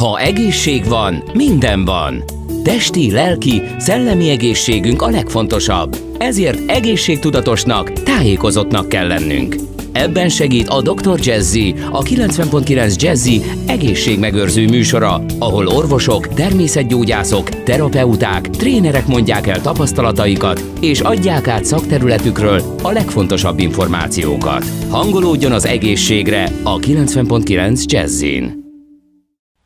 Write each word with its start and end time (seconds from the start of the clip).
Ha 0.00 0.18
egészség 0.18 0.88
van, 0.88 1.22
minden 1.32 1.84
van. 1.84 2.24
Testi, 2.62 3.10
lelki, 3.10 3.62
szellemi 3.78 4.28
egészségünk 4.28 5.02
a 5.02 5.10
legfontosabb. 5.10 5.96
Ezért 6.18 6.70
egészségtudatosnak, 6.70 7.92
tájékozottnak 7.92 8.88
kell 8.88 9.06
lennünk. 9.06 9.56
Ebben 9.92 10.28
segít 10.28 10.68
a 10.68 10.82
Dr. 10.82 11.18
Jazzy, 11.22 11.74
a 11.90 12.02
90.9 12.02 13.00
Jazzy 13.00 13.42
egészségmegőrző 13.66 14.68
műsora, 14.68 15.24
ahol 15.38 15.66
orvosok, 15.66 16.28
természetgyógyászok, 16.28 17.48
terapeuták, 17.48 18.50
trénerek 18.50 19.06
mondják 19.06 19.46
el 19.46 19.60
tapasztalataikat, 19.60 20.64
és 20.80 21.00
adják 21.00 21.48
át 21.48 21.64
szakterületükről 21.64 22.62
a 22.82 22.90
legfontosabb 22.90 23.58
információkat. 23.58 24.64
Hangolódjon 24.88 25.52
az 25.52 25.66
egészségre 25.66 26.52
a 26.62 26.78
90.9 26.78 27.84
Jazzin. 27.84 28.63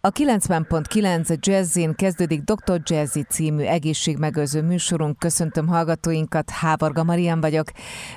A 0.08 0.10
90.9 0.10 1.46
Jazzin 1.46 1.94
kezdődik 1.94 2.40
Dr. 2.40 2.80
Jazzy 2.82 3.22
című 3.22 3.62
egészségmegőző 3.62 4.62
műsorunk. 4.62 5.18
Köszöntöm 5.18 5.66
hallgatóinkat, 5.66 6.50
Hávarga 6.50 7.04
Marian 7.04 7.40
vagyok. 7.40 7.66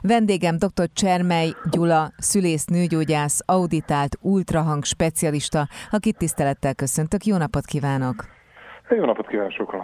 Vendégem 0.02 0.58
dr. 0.58 0.90
Csermely 0.94 1.54
Gyula, 1.72 2.12
szülész, 2.18 2.66
nőgyógyász, 2.66 3.40
auditált, 3.46 4.18
ultrahang 4.22 4.84
specialista, 4.84 5.68
akit 5.90 6.18
tisztelettel 6.18 6.76
köszöntök. 6.76 7.26
Jó 7.26 7.38
napot 7.38 7.66
kívánok! 7.66 8.26
Jó 8.90 9.06
napot 9.06 9.28
kívánok 9.28 9.52
sokan! 9.52 9.82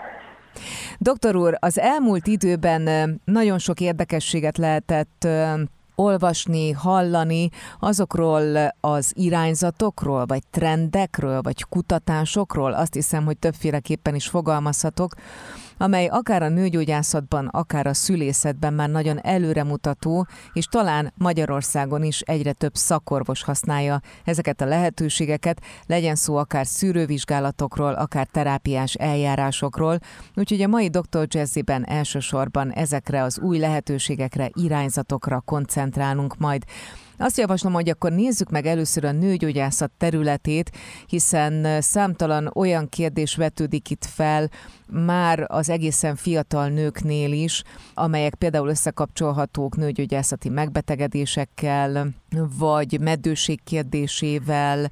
Doktor 0.98 1.36
úr, 1.36 1.54
az 1.60 1.80
elmúlt 1.80 2.28
időben 2.28 3.22
nagyon 3.26 3.58
sok 3.58 3.80
érdekességet 3.80 4.58
lehetett 4.58 5.28
olvasni, 6.00 6.72
hallani 6.72 7.50
azokról 7.80 8.74
az 8.80 9.12
irányzatokról, 9.16 10.26
vagy 10.26 10.44
trendekről, 10.52 11.42
vagy 11.42 11.64
kutatásokról, 11.64 12.74
azt 12.74 12.94
hiszem, 12.94 13.26
hogy 13.26 13.38
többféleképpen 13.38 14.16
is 14.16 14.28
fogalmazhatok, 14.28 15.14
amely 15.78 16.08
akár 16.08 16.44
a 16.44 16.50
nőgyógyászatban, 16.50 17.48
akár 17.48 17.88
a 17.88 17.94
szülészetben 17.94 18.74
már 18.74 18.90
nagyon 18.90 19.20
előremutató, 19.24 20.28
és 20.54 20.66
talán 20.66 21.14
Magyarországon 21.18 22.04
is 22.04 22.22
egyre 22.22 22.54
több 22.54 22.76
szakorvos 22.76 23.44
használja 23.44 24.02
ezeket 24.24 24.62
a 24.62 24.66
lehetőségeket, 24.66 25.62
legyen 25.86 26.16
szó 26.16 26.36
akár 26.36 26.66
szűrővizsgálatokról, 26.66 27.94
akár 27.94 28.28
terápiás 28.32 28.94
eljárásokról. 28.94 30.00
Úgyhogy 30.36 30.62
a 30.62 30.68
mai 30.68 30.88
Dr. 30.88 31.28
Jazzy-ben 31.28 31.88
elsősorban 31.88 32.72
ezekre 32.72 33.24
az 33.24 33.40
új 33.40 33.58
lehetőségekre, 33.58 34.50
irányzatokra 34.54 35.40
koncentrálunk 35.46 36.38
majd. 36.38 36.64
Azt 37.20 37.38
javaslom, 37.38 37.74
hogy 37.74 37.90
akkor 37.90 38.12
nézzük 38.12 38.50
meg 38.50 38.66
először 38.66 39.06
a 39.06 39.12
nőgyógyászat 39.12 39.92
területét, 39.98 40.72
hiszen 41.08 41.82
számtalan 41.82 42.52
olyan 42.56 42.90
kérdés 42.90 43.36
vetődik 43.36 43.90
itt 43.90 44.06
fel 44.06 44.50
már 44.92 45.46
az 45.48 45.70
egészen 45.70 46.16
fiatal 46.16 46.68
nőknél 46.68 47.32
is, 47.32 47.64
amelyek 47.94 48.36
például 48.36 48.70
összekapcsolhatók 48.70 49.76
nőgyógyászati 49.76 50.50
megbetegedésekkel, 50.50 52.08
vagy 52.58 53.00
meddőség 53.00 53.64
kérdésével, 53.64 54.92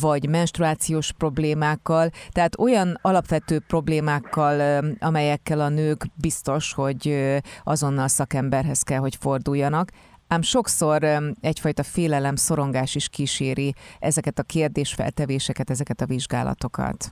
vagy 0.00 0.28
menstruációs 0.28 1.12
problémákkal, 1.12 2.10
tehát 2.30 2.58
olyan 2.58 2.98
alapvető 3.02 3.58
problémákkal, 3.66 4.84
amelyekkel 4.98 5.60
a 5.60 5.68
nők 5.68 6.06
biztos, 6.14 6.72
hogy 6.72 7.34
azonnal 7.64 8.08
szakemberhez 8.08 8.82
kell, 8.82 8.98
hogy 8.98 9.16
forduljanak. 9.16 9.90
Ám 10.28 10.42
sokszor 10.42 11.02
egyfajta 11.40 11.82
félelem, 11.82 12.34
szorongás 12.36 12.94
is 12.94 13.08
kíséri 13.08 13.74
ezeket 14.00 14.38
a 14.38 14.42
kérdésfeltevéseket, 14.42 15.70
ezeket 15.70 16.00
a 16.00 16.06
vizsgálatokat. 16.06 17.04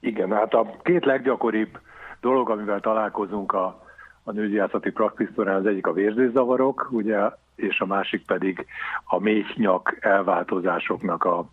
Igen, 0.00 0.32
hát 0.32 0.54
a 0.54 0.76
két 0.82 1.04
leggyakoribb 1.04 1.78
dolog, 2.20 2.50
amivel 2.50 2.80
találkozunk 2.80 3.52
a, 3.52 3.86
a 4.24 4.32
nőgyászati 4.32 4.90
praxis 4.90 5.28
az 5.34 5.66
egyik 5.66 5.86
a 5.86 5.92
vérzészavarok, 5.92 6.88
ugye, 6.90 7.18
és 7.54 7.80
a 7.80 7.86
másik 7.86 8.26
pedig 8.26 8.66
a 9.04 9.18
méhnyak 9.18 9.96
elváltozásoknak 10.00 11.24
a 11.24 11.44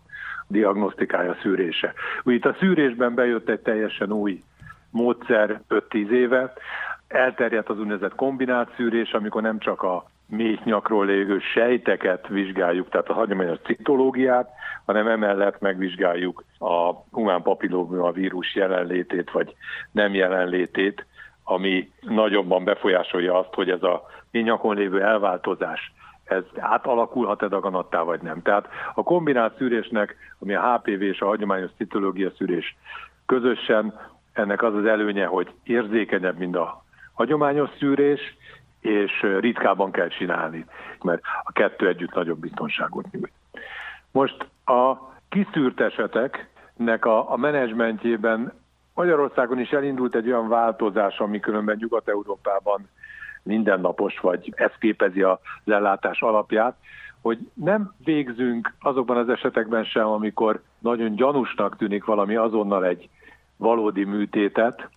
diagnosztikája, 0.47 1.37
szűrése. 1.41 1.93
Úgy 2.23 2.33
itt 2.33 2.45
a 2.45 2.55
szűrésben 2.59 3.13
bejött 3.13 3.49
egy 3.49 3.59
teljesen 3.59 4.11
új 4.11 4.43
módszer 4.89 5.61
5-10 5.69 6.09
éve, 6.09 6.53
elterjedt 7.07 7.69
az 7.69 7.79
úgynevezett 7.79 8.15
kombinált 8.15 8.73
szűrés, 8.75 9.11
amikor 9.11 9.41
nem 9.41 9.59
csak 9.59 9.81
a 9.81 10.05
méhnyakról 10.29 11.05
lévő 11.05 11.39
sejteket 11.39 12.27
vizsgáljuk, 12.27 12.89
tehát 12.89 13.09
a 13.09 13.13
hagyományos 13.13 13.57
citológiát, 13.63 14.49
hanem 14.85 15.07
emellett 15.07 15.59
megvizsgáljuk 15.59 16.43
a 16.59 16.93
humán 17.11 17.41
papilloma 17.41 18.11
vírus 18.11 18.55
jelenlétét 18.55 19.31
vagy 19.31 19.55
nem 19.91 20.13
jelenlétét, 20.13 21.05
ami 21.43 21.91
nagyobban 22.01 22.63
befolyásolja 22.63 23.37
azt, 23.39 23.53
hogy 23.53 23.69
ez 23.69 23.83
a 23.83 24.05
méhnyakon 24.31 24.75
lévő 24.75 25.01
elváltozás 25.01 25.93
ez 26.29 26.43
átalakulhat-e 26.59 27.47
daganattá, 27.47 28.01
vagy 28.01 28.21
nem. 28.21 28.41
Tehát 28.41 28.67
a 28.93 29.03
kombinált 29.03 29.57
szűrésnek, 29.57 30.15
ami 30.39 30.53
a 30.53 30.73
HPV 30.73 31.01
és 31.01 31.19
a 31.19 31.25
hagyományos 31.25 31.69
citológia 31.77 32.31
szűrés 32.37 32.77
közösen, 33.25 33.99
ennek 34.33 34.63
az 34.63 34.75
az 34.75 34.85
előnye, 34.85 35.25
hogy 35.25 35.51
érzékenyebb, 35.63 36.37
mint 36.37 36.55
a 36.55 36.83
hagyományos 37.13 37.69
szűrés, 37.79 38.37
és 38.79 39.25
ritkában 39.39 39.91
kell 39.91 40.07
csinálni, 40.07 40.65
mert 41.03 41.21
a 41.43 41.51
kettő 41.51 41.87
együtt 41.87 42.13
nagyobb 42.13 42.39
biztonságot 42.39 43.11
nyújt. 43.11 43.31
Most 44.11 44.47
a 44.65 44.97
kiszűrt 45.29 45.79
eseteknek 45.79 47.05
a, 47.05 47.31
a 47.31 47.37
menedzsmentjében 47.37 48.53
Magyarországon 48.93 49.59
is 49.59 49.69
elindult 49.69 50.15
egy 50.15 50.27
olyan 50.27 50.47
változás, 50.47 51.17
ami 51.17 51.39
különben 51.39 51.77
Nyugat-Európában 51.79 52.89
mindennapos, 53.43 54.19
vagy 54.19 54.53
ez 54.55 54.71
képezi 54.79 55.21
az 55.21 55.37
ellátás 55.65 56.21
alapját, 56.21 56.75
hogy 57.21 57.37
nem 57.53 57.93
végzünk 58.03 58.73
azokban 58.79 59.17
az 59.17 59.29
esetekben 59.29 59.83
sem, 59.83 60.07
amikor 60.07 60.61
nagyon 60.79 61.15
gyanúsnak 61.15 61.77
tűnik 61.77 62.05
valami 62.05 62.35
azonnal 62.35 62.85
egy 62.85 63.09
valódi 63.57 64.03
műtétet, 64.03 64.89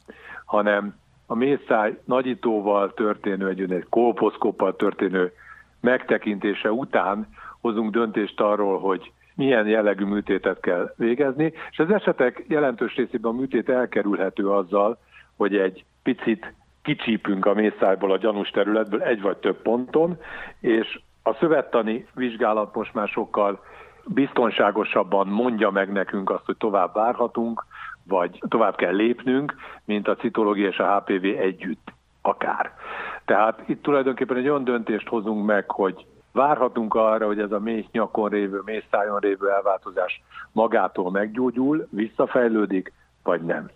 hanem 0.44 0.94
a 1.26 1.34
mészáj 1.34 1.98
nagyítóval 2.04 2.94
történő, 2.94 3.48
egy, 3.48 3.72
egy 3.72 3.86
kolposzkoppal 3.88 4.76
történő 4.76 5.32
megtekintése 5.80 6.72
után 6.72 7.28
hozunk 7.60 7.90
döntést 7.90 8.40
arról, 8.40 8.78
hogy 8.78 9.12
milyen 9.34 9.66
jellegű 9.66 10.04
műtétet 10.04 10.60
kell 10.60 10.94
végezni, 10.96 11.52
és 11.70 11.78
az 11.78 11.90
esetek 11.90 12.44
jelentős 12.48 12.94
részében 12.94 13.32
a 13.32 13.34
műtét 13.34 13.68
elkerülhető 13.68 14.50
azzal, 14.50 14.98
hogy 15.36 15.56
egy 15.56 15.84
picit 16.02 16.54
kicsípünk 16.82 17.46
a 17.46 17.54
mészájból 17.54 18.12
a 18.12 18.18
gyanús 18.18 18.50
területből 18.50 19.02
egy 19.02 19.20
vagy 19.20 19.36
több 19.36 19.62
ponton, 19.62 20.18
és 20.60 21.00
a 21.22 21.34
szövettani 21.34 22.06
vizsgálat 22.14 22.74
most 22.74 22.94
már 22.94 23.08
sokkal 23.08 23.60
biztonságosabban 24.04 25.26
mondja 25.26 25.70
meg 25.70 25.92
nekünk 25.92 26.30
azt, 26.30 26.44
hogy 26.44 26.56
tovább 26.56 26.94
várhatunk, 26.94 27.64
vagy 28.04 28.42
tovább 28.48 28.76
kell 28.76 28.94
lépnünk, 28.94 29.54
mint 29.84 30.08
a 30.08 30.16
citológia 30.16 30.68
és 30.68 30.78
a 30.78 30.96
HPV 30.96 31.24
együtt 31.24 31.92
akár. 32.22 32.72
Tehát 33.24 33.62
itt 33.66 33.82
tulajdonképpen 33.82 34.36
egy 34.36 34.48
olyan 34.48 34.64
döntést 34.64 35.08
hozunk 35.08 35.46
meg, 35.46 35.70
hogy 35.70 36.06
várhatunk 36.32 36.94
arra, 36.94 37.26
hogy 37.26 37.38
ez 37.38 37.52
a 37.52 37.58
méh 37.58 37.84
nyakon 37.92 38.28
révő, 38.28 38.60
méh 38.64 38.82
szájon 38.90 39.18
révő 39.18 39.50
elváltozás 39.50 40.22
magától 40.52 41.10
meggyógyul, 41.10 41.86
visszafejlődik, 41.90 42.92
vagy 43.22 43.40
nem. 43.40 43.70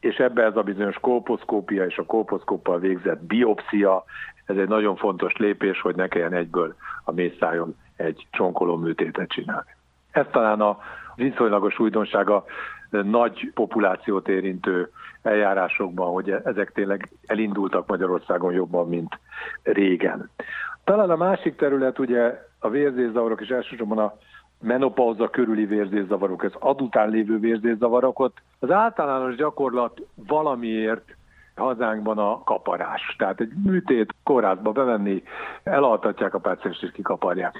És 0.00 0.16
ebbe 0.16 0.42
ez 0.42 0.56
a 0.56 0.62
bizonyos 0.62 0.96
kolposzkópia 1.00 1.84
és 1.84 1.98
a 1.98 2.04
kolposzkóppal 2.04 2.78
végzett 2.78 3.22
biopszia, 3.22 4.04
ez 4.46 4.56
egy 4.56 4.68
nagyon 4.68 4.96
fontos 4.96 5.36
lépés, 5.36 5.80
hogy 5.80 5.94
ne 5.96 6.08
kelljen 6.08 6.32
egyből 6.32 6.74
a 7.04 7.12
mészájon 7.12 7.76
egy 7.96 8.26
csonkoló 8.30 8.76
műtétet 8.76 9.28
csinálni. 9.28 9.76
Ez 10.10 10.26
talán 10.30 10.60
a 10.60 10.78
viszonylagos 11.14 11.78
újdonsága 11.78 12.44
nagy 12.90 13.50
populációt 13.54 14.28
érintő 14.28 14.90
eljárásokban, 15.22 16.12
hogy 16.12 16.30
ezek 16.30 16.72
tényleg 16.72 17.08
elindultak 17.26 17.86
Magyarországon 17.86 18.52
jobban, 18.52 18.88
mint 18.88 19.18
régen. 19.62 20.30
Talán 20.84 21.10
a 21.10 21.16
másik 21.16 21.56
terület 21.56 21.98
ugye 21.98 22.46
a 22.58 22.68
vérzészavarok, 22.68 23.40
és 23.40 23.48
elsősorban 23.48 23.98
a 23.98 24.14
menopauza 24.60 25.30
körüli 25.30 25.64
vérzészavarok, 25.64 26.44
ez 26.44 26.52
adután 26.58 27.08
lévő 27.08 27.38
vérzészavarok, 27.38 28.32
az 28.58 28.70
általános 28.70 29.34
gyakorlat 29.34 30.00
valamiért 30.14 31.16
hazánkban 31.54 32.18
a 32.18 32.42
kaparás. 32.44 33.14
Tehát 33.18 33.40
egy 33.40 33.52
műtét 33.64 34.14
kórházba 34.22 34.72
bevenni, 34.72 35.22
elaltatják 35.62 36.34
a 36.34 36.38
pácienst 36.38 36.82
és 36.82 36.90
kikaparják. 36.90 37.56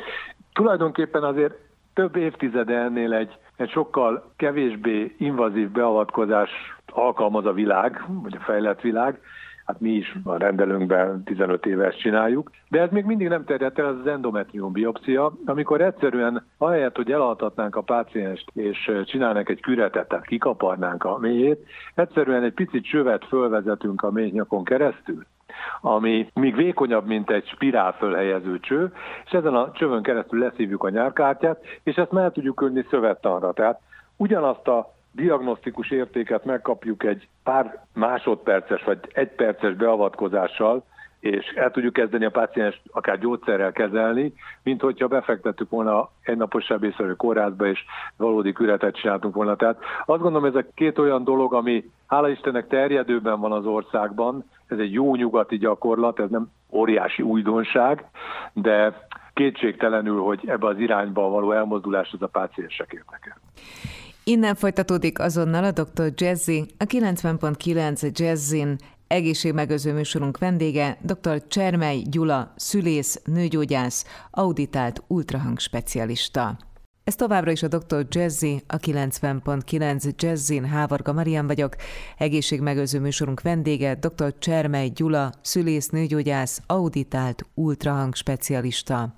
Tulajdonképpen 0.53 1.23
azért 1.23 1.68
több 1.99 2.17
évtizede 2.17 2.79
ennél 2.79 3.13
egy, 3.13 3.39
egy 3.57 3.71
sokkal 3.71 4.33
kevésbé 4.37 5.15
invazív 5.19 5.71
beavatkozás 5.71 6.51
alkalmaz 6.87 7.47
a 7.47 7.53
világ, 7.53 8.05
vagy 8.23 8.37
a 8.37 8.45
fejlett 8.45 8.81
világ, 8.81 9.21
hát 9.65 9.81
mi 9.81 9.91
is 9.91 10.17
a 10.25 10.37
rendelőnkben 10.37 11.23
15 11.25 11.67
éves 11.67 11.97
csináljuk, 11.97 12.51
de 12.69 12.81
ez 12.81 12.91
még 12.91 13.05
mindig 13.05 13.29
nem 13.29 13.45
terjedt 13.45 13.79
el, 13.79 13.87
az 13.87 14.07
endometrium 14.07 14.73
biopszia, 14.73 15.33
amikor 15.45 15.81
egyszerűen 15.81 16.47
ahelyett, 16.59 16.97
hogy 16.97 17.11
elaltatnánk 17.11 17.77
a 17.77 17.83
pácienst 17.83 18.51
és 18.55 18.91
csinálnánk 19.05 19.49
egy 19.49 19.61
küretet, 19.61 20.09
tehát 20.09 20.27
kikaparnánk 20.27 21.05
a 21.05 21.19
mélyét, 21.19 21.67
egyszerűen 21.95 22.43
egy 22.43 22.55
picit 22.55 22.85
csövet 22.85 23.25
fölvezetünk 23.25 24.03
a 24.03 24.11
méhnyakon 24.11 24.65
keresztül, 24.65 25.27
ami 25.81 26.31
még 26.35 26.57
vékonyabb, 26.57 27.07
mint 27.07 27.31
egy 27.31 27.47
spirál 27.47 27.93
fölhelyező 27.93 28.61
cső, 28.61 28.93
és 29.25 29.31
ezen 29.31 29.55
a 29.55 29.73
csövön 29.73 30.03
keresztül 30.03 30.39
leszívjuk 30.39 30.85
a 30.85 30.89
nyárkártyát, 30.89 31.65
és 31.83 31.97
ezt 31.97 32.13
meg 32.13 32.33
tudjuk 32.33 32.57
könni 32.57 32.85
szövettanra. 32.91 33.53
Tehát 33.53 33.81
ugyanazt 34.17 34.69
a 34.69 34.93
diagnosztikus 35.13 35.91
értéket 35.91 36.45
megkapjuk 36.45 37.05
egy 37.05 37.29
pár 37.43 37.85
másodperces 37.95 38.85
vagy 38.85 38.99
egy 39.13 39.29
perces 39.29 39.75
beavatkozással, 39.75 40.85
és 41.21 41.47
el 41.47 41.71
tudjuk 41.71 41.93
kezdeni 41.93 42.25
a 42.25 42.31
páciens 42.31 42.83
akár 42.91 43.19
gyógyszerrel 43.19 43.73
kezelni, 43.73 44.33
mint 44.63 44.81
hogyha 44.81 45.09
befektettük 45.09 45.71
volna 45.71 46.11
egy 46.23 46.37
napos 46.37 46.65
sebészörő 46.65 47.15
kórházba, 47.15 47.67
és 47.67 47.85
valódi 48.17 48.53
küretet 48.53 48.97
csináltunk 48.97 49.35
volna. 49.35 49.57
Tehát 49.57 49.79
azt 50.07 50.23
gondolom, 50.23 50.45
ez 50.45 50.55
a 50.55 50.65
két 50.75 50.99
olyan 50.99 51.25
dolog, 51.25 51.55
ami 51.55 51.91
hála 52.07 52.29
Istennek 52.29 52.67
terjedőben 52.67 53.41
van 53.41 53.53
az 53.53 53.67
országban, 53.67 54.45
ez 54.67 54.79
egy 54.79 54.93
jó 54.93 55.15
nyugati 55.15 55.59
gyakorlat, 55.59 56.21
ez 56.21 56.31
nem 56.31 56.51
óriási 56.71 57.23
újdonság, 57.23 58.05
de 58.53 59.07
kétségtelenül, 59.35 60.21
hogy 60.21 60.41
ebbe 60.47 60.67
az 60.67 60.79
irányba 60.79 61.29
való 61.29 61.53
elmozdulás 61.53 62.13
az 62.13 62.23
a 62.23 62.27
páciensek 62.27 62.93
érdekel. 62.93 63.37
Innen 64.25 64.55
folytatódik 64.55 65.19
azonnal 65.19 65.65
a 65.65 65.71
Dr. 65.71 66.13
Jazzy, 66.15 66.65
a 66.79 66.85
90.9 66.85 68.19
Jazzin 68.19 68.77
egészségmegőző 69.09 69.93
műsorunk 69.93 70.39
vendége, 70.39 70.99
dr. 71.03 71.47
Csermely 71.49 72.03
Gyula, 72.11 72.53
szülész, 72.57 73.21
nőgyógyász, 73.25 74.05
auditált 74.31 75.03
ultrahang 75.07 75.59
specialista. 75.59 76.59
Ez 77.05 77.15
továbbra 77.15 77.51
is 77.51 77.63
a 77.63 77.69
Dr. 77.69 78.07
Jazzy, 78.09 78.63
a 78.67 78.77
90.9 78.77 80.15
Jazzin, 80.17 80.65
Hávarga 80.65 81.13
Marian 81.13 81.47
vagyok, 81.47 81.77
egészségmegőző 82.19 83.01
műsorunk 83.01 83.41
vendége, 83.41 83.95
dr. 83.95 84.35
Csermely 84.39 84.89
Gyula, 84.89 85.33
szülész, 85.43 85.89
nőgyógyász, 85.89 86.63
auditált 86.67 87.47
ultrahang 87.55 88.15
specialista. 88.15 89.15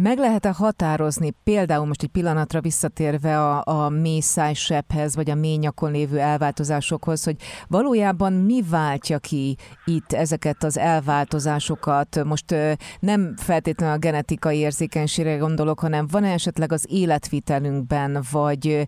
Meg 0.00 0.18
lehet-e 0.18 0.52
határozni, 0.52 1.30
például 1.44 1.86
most 1.86 2.02
egy 2.02 2.08
pillanatra 2.08 2.60
visszatérve 2.60 3.40
a, 3.40 3.62
a 3.64 3.88
mély 3.88 4.20
szájsebhez, 4.20 5.14
vagy 5.14 5.30
a 5.30 5.34
mély 5.34 5.56
nyakon 5.56 5.90
lévő 5.90 6.18
elváltozásokhoz, 6.18 7.24
hogy 7.24 7.36
valójában 7.68 8.32
mi 8.32 8.62
váltja 8.70 9.18
ki 9.18 9.56
itt 9.84 10.12
ezeket 10.12 10.64
az 10.64 10.78
elváltozásokat? 10.78 12.24
Most 12.24 12.54
nem 13.00 13.34
feltétlenül 13.36 13.94
a 13.94 13.98
genetikai 13.98 14.58
érzékenységre 14.58 15.36
gondolok, 15.36 15.80
hanem 15.80 16.06
van 16.10 16.24
-e 16.24 16.32
esetleg 16.32 16.72
az 16.72 16.86
életvitelünkben, 16.88 18.24
vagy, 18.30 18.86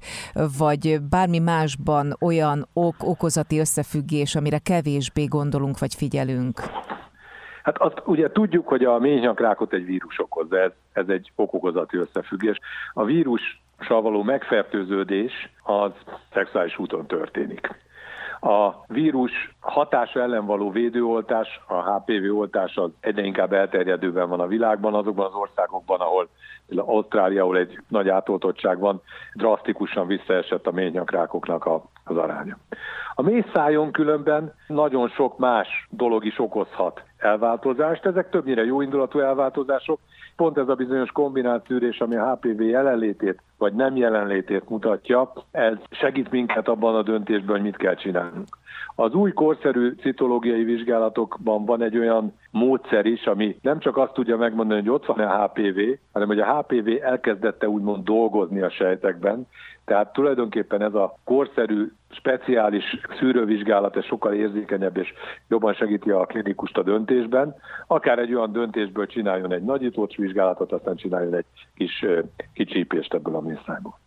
vagy 0.59 1.01
bármi 1.03 1.39
másban 1.39 2.17
olyan 2.21 2.69
ok, 2.73 2.97
okozati 2.99 3.59
összefüggés, 3.59 4.35
amire 4.35 4.59
kevésbé 4.59 5.25
gondolunk, 5.25 5.79
vagy 5.79 5.95
figyelünk? 5.95 6.63
Hát 7.63 7.79
azt 7.79 8.03
ugye 8.05 8.31
tudjuk, 8.31 8.69
hogy 8.69 8.85
a 8.85 8.99
méhnyakrákot 8.99 9.73
egy 9.73 9.85
vírus 9.85 10.21
okozza, 10.21 10.59
ez, 10.59 10.71
ez 10.93 11.09
egy 11.09 11.33
okokozati 11.35 11.97
összefüggés. 11.97 12.59
A 12.93 13.05
vírussal 13.05 14.03
való 14.03 14.23
megfertőződés 14.23 15.33
az 15.63 15.91
szexuális 16.33 16.79
úton 16.79 17.07
történik. 17.07 17.69
A 18.41 18.85
vírus 18.87 19.55
hatása 19.61 20.21
ellen 20.21 20.47
való 20.47 20.71
védőoltás, 20.71 21.61
a 21.67 21.83
HPV 21.83 22.37
oltás 22.37 22.77
az 22.77 22.91
egyre 23.01 23.23
inkább 23.23 23.53
elterjedőben 23.53 24.29
van 24.29 24.41
a 24.41 24.47
világban, 24.47 24.95
azokban 24.95 25.27
az 25.27 25.35
országokban, 25.35 26.01
ahol 26.01 26.29
Ausztrália, 26.77 27.43
ahol 27.43 27.57
egy 27.57 27.79
nagy 27.89 28.09
átoltottság 28.09 28.79
van, 28.79 29.03
drasztikusan 29.35 30.07
visszaesett 30.07 30.67
a 30.67 30.73
méhnyakrákoknak 30.73 31.65
a, 31.65 31.83
az 32.05 32.17
aránya. 32.17 32.57
A 33.15 33.23
mészájon 33.23 33.91
különben 33.91 34.55
nagyon 34.67 35.09
sok 35.09 35.39
más 35.39 35.89
dolog 35.91 36.25
is 36.25 36.39
okozhat 36.39 37.03
elváltozást, 37.19 38.07
ezek 38.07 38.31
többnyire 38.31 38.65
jó 38.65 38.81
indulatú 38.81 39.19
elváltozások, 39.19 40.01
pont 40.37 40.59
ez 40.59 40.69
a 40.69 40.75
bizonyos 40.75 41.11
kombinált 41.11 41.67
szűrés, 41.67 42.01
ami 42.01 42.17
a 42.17 42.33
HPV 42.33 42.63
jelenlétét 42.63 43.43
vagy 43.59 43.73
nem 43.73 43.97
jelenlétét 43.97 44.69
mutatja, 44.69 45.33
ez 45.51 45.77
segít 45.91 46.31
minket 46.31 46.69
abban 46.69 46.95
a 46.95 47.03
döntésben, 47.03 47.55
hogy 47.55 47.63
mit 47.63 47.77
kell 47.77 47.95
csinálnunk. 47.95 48.59
Az 48.95 49.15
új 49.15 49.33
korszerű 49.33 49.95
citológiai 50.01 50.65
vizsgálatokban 50.65 51.65
van 51.65 51.83
egy 51.83 51.99
olyan 51.99 52.35
módszer 52.51 53.07
is, 53.07 53.27
ami 53.27 53.57
nem 53.63 53.79
csak 53.79 53.97
azt 53.97 54.13
tudja 54.13 54.37
megmondani, 54.37 54.81
hogy 54.81 54.91
ott 54.91 55.07
van 55.07 55.19
a 55.19 55.45
HPV, 55.45 55.79
hanem 56.13 56.29
hogy 56.29 56.41
a 56.41 56.57
HPV 56.59 56.89
elkezdette 57.03 57.69
úgymond 57.69 58.05
dolgozni 58.05 58.61
a 58.61 58.71
sejtekben, 58.71 59.47
tehát 59.91 60.13
tulajdonképpen 60.13 60.83
ez 60.83 60.95
a 60.95 61.19
korszerű, 61.25 61.93
speciális 62.11 62.85
szűrővizsgálat 63.19 63.97
ez 63.97 64.05
sokkal 64.05 64.35
érzékenyebb 64.35 64.97
és 64.97 65.13
jobban 65.49 65.75
segíti 65.75 66.11
a 66.11 66.27
klinikust 66.27 66.77
a 66.77 66.83
döntésben. 66.83 67.55
Akár 67.87 68.19
egy 68.19 68.35
olyan 68.35 68.53
döntésből 68.53 69.07
csináljon 69.07 69.53
egy 69.53 69.63
nagyított 69.63 70.15
vizsgálatot, 70.15 70.73
aztán 70.73 70.97
csináljon 70.97 71.35
egy 71.35 71.45
kis 71.75 72.05
kicsípést 72.53 73.15
ebből 73.15 73.35
a 73.35 73.41
mészájból. 73.41 73.99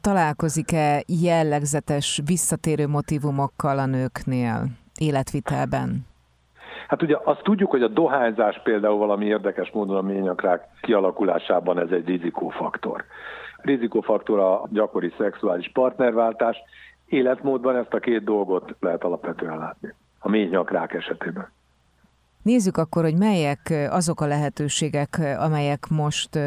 Találkozik-e 0.00 1.02
jellegzetes 1.22 2.20
visszatérő 2.26 2.86
motivumokkal 2.86 3.78
a 3.78 3.86
nőknél 3.86 4.64
életvitelben? 4.98 6.06
Hát 6.88 7.02
ugye 7.02 7.16
azt 7.24 7.42
tudjuk, 7.42 7.70
hogy 7.70 7.82
a 7.82 7.88
dohányzás 7.88 8.60
például 8.64 8.98
valami 8.98 9.24
érdekes 9.24 9.70
módon 9.70 9.96
a 9.96 10.02
ményakrák 10.02 10.68
kialakulásában 10.80 11.78
ez 11.78 11.90
egy 11.90 12.06
rizikófaktor. 12.06 13.04
Rizikófaktor 13.62 14.38
a 14.38 14.62
gyakori 14.70 15.12
szexuális 15.18 15.70
partnerváltás. 15.72 16.56
Életmódban 17.06 17.76
ezt 17.76 17.94
a 17.94 17.98
két 17.98 18.24
dolgot 18.24 18.74
lehet 18.80 19.04
alapvetően 19.04 19.58
látni 19.58 19.94
a 20.18 20.28
ményakrák 20.28 20.94
esetében. 20.94 21.50
Nézzük 22.42 22.76
akkor, 22.76 23.02
hogy 23.02 23.18
melyek 23.18 23.88
azok 23.90 24.20
a 24.20 24.26
lehetőségek, 24.26 25.20
amelyek 25.38 25.86
most 25.90 26.38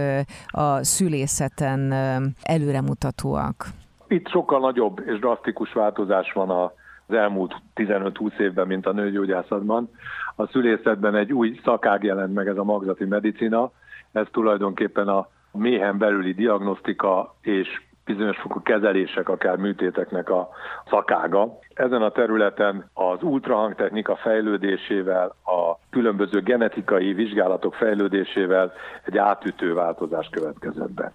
a 0.48 0.84
szülészeten 0.84 1.94
előremutatóak. 2.42 3.66
Itt 4.08 4.30
sokkal 4.30 4.60
nagyobb 4.60 5.00
és 5.06 5.20
drasztikus 5.20 5.74
változás 5.74 6.32
van 6.32 6.50
az 6.50 7.16
elmúlt 7.16 7.56
15-20 7.76 8.40
évben, 8.40 8.68
mint 8.68 8.86
a 8.86 8.92
nőgyógyászatban. 8.92 9.90
A 10.36 10.48
szülészetben 10.48 11.16
egy 11.16 11.34
új 11.34 11.60
szakág 11.64 12.04
jelent 12.04 12.34
meg, 12.34 12.48
ez 12.48 12.58
a 12.58 12.64
magzati 12.64 13.06
medicina. 13.06 13.72
Ez 14.12 14.26
tulajdonképpen 14.32 15.08
a 15.08 15.28
méhen 15.57 15.98
belüli 15.98 16.34
diagnosztika 16.34 17.36
és 17.42 17.81
bizonyos 18.06 18.38
fokú 18.38 18.62
kezelések, 18.62 19.30
akár 19.30 19.57
műtéteknek 19.57 20.30
a 20.30 20.50
szakága. 20.90 21.57
Ezen 21.74 22.02
a 22.02 22.12
területen 22.12 22.89
az 22.94 23.24
ultrahangtechnika 23.24 24.15
fejlődésével, 24.15 25.27
a 25.27 25.77
különböző 25.89 26.41
genetikai 26.41 27.13
vizsgálatok 27.13 27.74
fejlődésével 27.74 28.74
egy 29.06 29.18
átütő 29.18 29.74
változás 29.74 30.30
következett 30.32 30.91
be. 30.91 31.13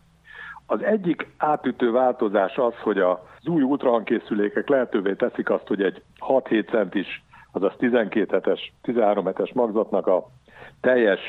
Az 0.67 0.83
egyik 0.83 1.26
átütő 1.37 1.91
változás 1.91 2.57
az, 2.57 2.75
hogy 2.83 2.99
az 2.99 3.47
új 3.47 3.62
ultrahangkészülékek 3.62 4.69
lehetővé 4.69 5.15
teszik 5.15 5.50
azt, 5.50 5.67
hogy 5.67 5.83
egy 5.83 6.03
6-7 6.29 6.71
centis, 6.71 7.25
azaz 7.53 7.73
12 7.79 8.35
hetes, 8.35 8.73
13 8.83 9.25
hetes 9.25 9.53
magzatnak 9.53 10.07
a 10.07 10.26
teljes 10.81 11.21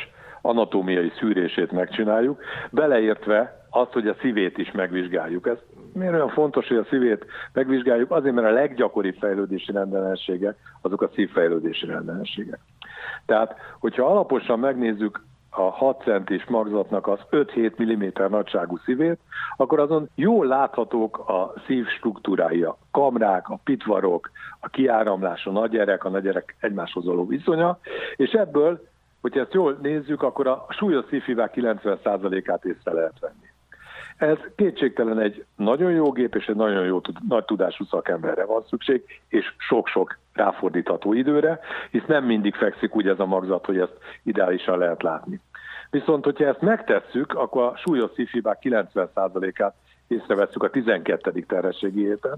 anatómiai 0.42 1.12
szűrését 1.20 1.72
megcsináljuk, 1.72 2.42
beleértve 2.70 3.66
azt, 3.70 3.92
hogy 3.92 4.08
a 4.08 4.16
szívét 4.22 4.58
is 4.58 4.72
megvizsgáljuk. 4.72 5.48
Ez 5.48 5.58
miért 5.94 6.14
olyan 6.14 6.30
fontos, 6.30 6.68
hogy 6.68 6.78
a 6.78 6.86
szívét 6.90 7.26
megvizsgáljuk? 7.54 8.12
Azért, 8.12 8.36
mert 8.36 8.48
a 8.48 8.52
leggyakoribb 8.52 9.16
fejlődési 9.20 9.72
rendellenességek 9.72 10.56
azok 10.82 11.02
a 11.02 11.10
szívfejlődési 11.14 11.86
rendellenességek. 11.86 12.60
Tehát, 13.26 13.56
hogyha 13.80 14.06
alaposan 14.06 14.60
megnézzük 14.60 15.24
a 15.50 15.62
6 15.62 16.02
centis 16.04 16.46
magzatnak 16.46 17.08
az 17.08 17.20
5-7 17.32 17.84
mm 17.84 18.32
nagyságú 18.32 18.78
szívét, 18.78 19.20
akkor 19.58 19.80
azon 19.80 20.10
jól 20.16 20.46
láthatók 20.46 21.18
a 21.18 21.54
szív 21.66 21.88
struktúrái, 21.88 22.64
a 22.64 22.78
kamrák, 22.92 23.50
a 23.50 23.60
pitvarok, 23.64 24.32
a 24.60 24.68
kiáramlás, 24.68 25.46
a 25.46 25.52
nagyerek, 25.52 26.04
a 26.04 26.10
nagyerek 26.10 26.56
egymáshoz 26.60 27.06
való 27.06 27.28
viszonya, 27.28 27.80
és 28.16 28.32
ebből 28.32 28.90
hogyha 29.22 29.40
ezt 29.40 29.54
jól 29.54 29.78
nézzük, 29.82 30.22
akkor 30.22 30.48
a 30.48 30.66
súlyos 30.70 31.06
szívhívák 31.10 31.54
90%-át 31.56 32.66
észre 32.66 32.94
lehet 32.94 33.20
venni. 33.20 33.50
Ez 34.18 34.38
kétségtelen 34.56 35.20
egy 35.20 35.46
nagyon 35.56 35.92
jó 35.92 36.12
gép 36.12 36.36
és 36.36 36.46
egy 36.46 36.56
nagyon 36.56 36.86
jó 36.86 37.02
nagy 37.28 37.46
tudású 37.46 37.84
szakemberre 37.84 38.46
van 38.46 38.64
szükség, 38.70 39.04
és 39.28 39.54
sok-sok 39.58 40.18
ráfordítható 40.34 41.14
időre, 41.14 41.60
hisz 41.92 42.06
nem 42.08 42.26
mindig 42.26 42.56
fekszik 42.56 42.96
úgy 42.96 43.08
ez 43.08 43.20
a 43.20 43.26
magzat, 43.26 43.66
hogy 43.66 43.78
ezt 43.78 43.98
ideálisan 44.24 44.78
lehet 44.78 45.02
látni. 45.02 45.42
Viszont, 45.90 46.24
hogyha 46.24 46.46
ezt 46.46 46.62
megtesszük, 46.62 47.34
akkor 47.34 47.64
a 47.64 47.78
súlyos 47.78 48.12
szívhibák 48.16 48.60
90%-át 48.62 49.76
észreveszünk 50.08 50.64
a 50.64 50.70
12. 50.70 51.32
terhességi 51.48 52.06
héten, 52.06 52.38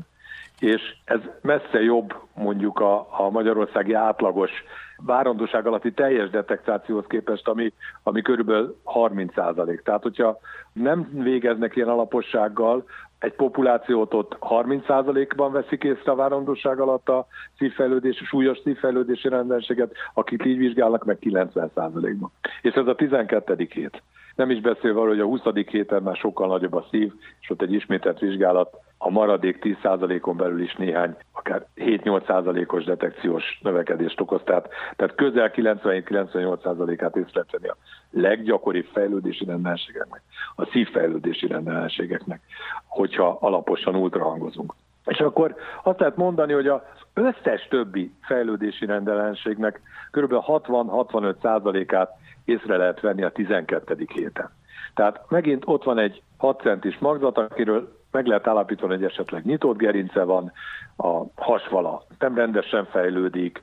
és 0.63 0.95
ez 1.05 1.19
messze 1.41 1.81
jobb 1.81 2.13
mondjuk 2.35 2.79
a, 2.79 3.07
a 3.09 3.29
magyarországi 3.29 3.93
átlagos 3.93 4.51
várandóság 4.97 5.67
alatti 5.67 5.91
teljes 5.91 6.29
detektációhoz 6.29 7.05
képest, 7.07 7.47
ami, 7.47 7.73
ami 8.03 8.21
körülbelül 8.21 8.77
30 8.83 9.33
százalék. 9.33 9.81
Tehát, 9.81 10.01
hogyha 10.01 10.39
nem 10.73 11.09
végeznek 11.11 11.75
ilyen 11.75 11.87
alapossággal, 11.87 12.83
egy 13.19 13.33
populációt 13.33 14.13
ott 14.13 14.37
30%-ban 14.41 15.51
veszik 15.51 15.83
észre 15.83 16.11
a 16.11 16.15
várandóság 16.15 16.79
alatt 16.79 17.09
a 17.09 17.27
szívfejlődés, 17.57 18.21
súlyos 18.25 18.59
szívfejlődési 18.63 19.29
rendelséget, 19.29 19.93
akik 20.13 20.45
így 20.45 20.57
vizsgálnak 20.57 21.05
meg 21.05 21.17
90%-ban. 21.21 22.31
És 22.61 22.73
ez 22.73 22.87
a 22.87 22.95
12. 22.95 23.67
hét. 23.73 24.01
Nem 24.35 24.49
is 24.49 24.61
beszélve 24.61 24.99
arról, 24.99 25.09
hogy 25.09 25.19
a 25.19 25.25
20. 25.25 25.41
héten 25.69 26.03
már 26.03 26.15
sokkal 26.15 26.47
nagyobb 26.47 26.73
a 26.73 26.85
szív, 26.89 27.11
és 27.41 27.49
ott 27.49 27.61
egy 27.61 27.73
ismételt 27.73 28.19
vizsgálat 28.19 28.77
a 29.05 29.09
maradék 29.09 29.57
10%-on 29.61 30.37
belül 30.37 30.61
is 30.61 30.75
néhány, 30.75 31.15
akár 31.31 31.65
7-8%-os 31.75 32.83
detekciós 32.83 33.59
növekedést 33.61 34.19
okoz. 34.19 34.41
Tehát, 34.43 34.69
tehát 34.95 35.15
közel 35.15 35.51
97-98%-át 35.55 37.15
észrevenni 37.15 37.67
a 37.67 37.77
leggyakoribb 38.09 38.85
fejlődési 38.93 39.45
rendelségeknek, 39.45 40.21
a 40.55 40.65
szívfejlődési 40.65 41.47
rendelségeknek, 41.47 42.41
hogyha 42.87 43.37
alaposan 43.41 43.95
ultrahangozunk. 43.95 44.73
És 45.05 45.19
akkor 45.19 45.55
azt 45.83 45.99
lehet 45.99 46.15
mondani, 46.15 46.53
hogy 46.53 46.67
az 46.67 46.81
összes 47.13 47.67
többi 47.69 48.13
fejlődési 48.21 48.85
rendellenségnek 48.85 49.81
kb. 50.11 50.33
60-65%-át 50.33 52.09
észre 52.45 52.77
lehet 52.77 52.99
venni 52.99 53.23
a 53.23 53.31
12. 53.31 54.07
héten. 54.13 54.49
Tehát 54.93 55.21
megint 55.29 55.63
ott 55.65 55.83
van 55.83 55.97
egy 55.97 56.21
6 56.37 56.61
centis 56.61 56.97
magzat, 56.97 57.37
akiről 57.37 58.01
meg 58.13 58.25
lehet 58.25 58.47
állapítani, 58.47 58.93
hogy 58.93 59.03
esetleg 59.03 59.45
nyitott 59.45 59.77
gerince 59.77 60.23
van, 60.23 60.51
a 60.97 61.23
hasvala 61.35 62.03
nem 62.19 62.35
rendesen 62.35 62.85
fejlődik, 62.85 63.61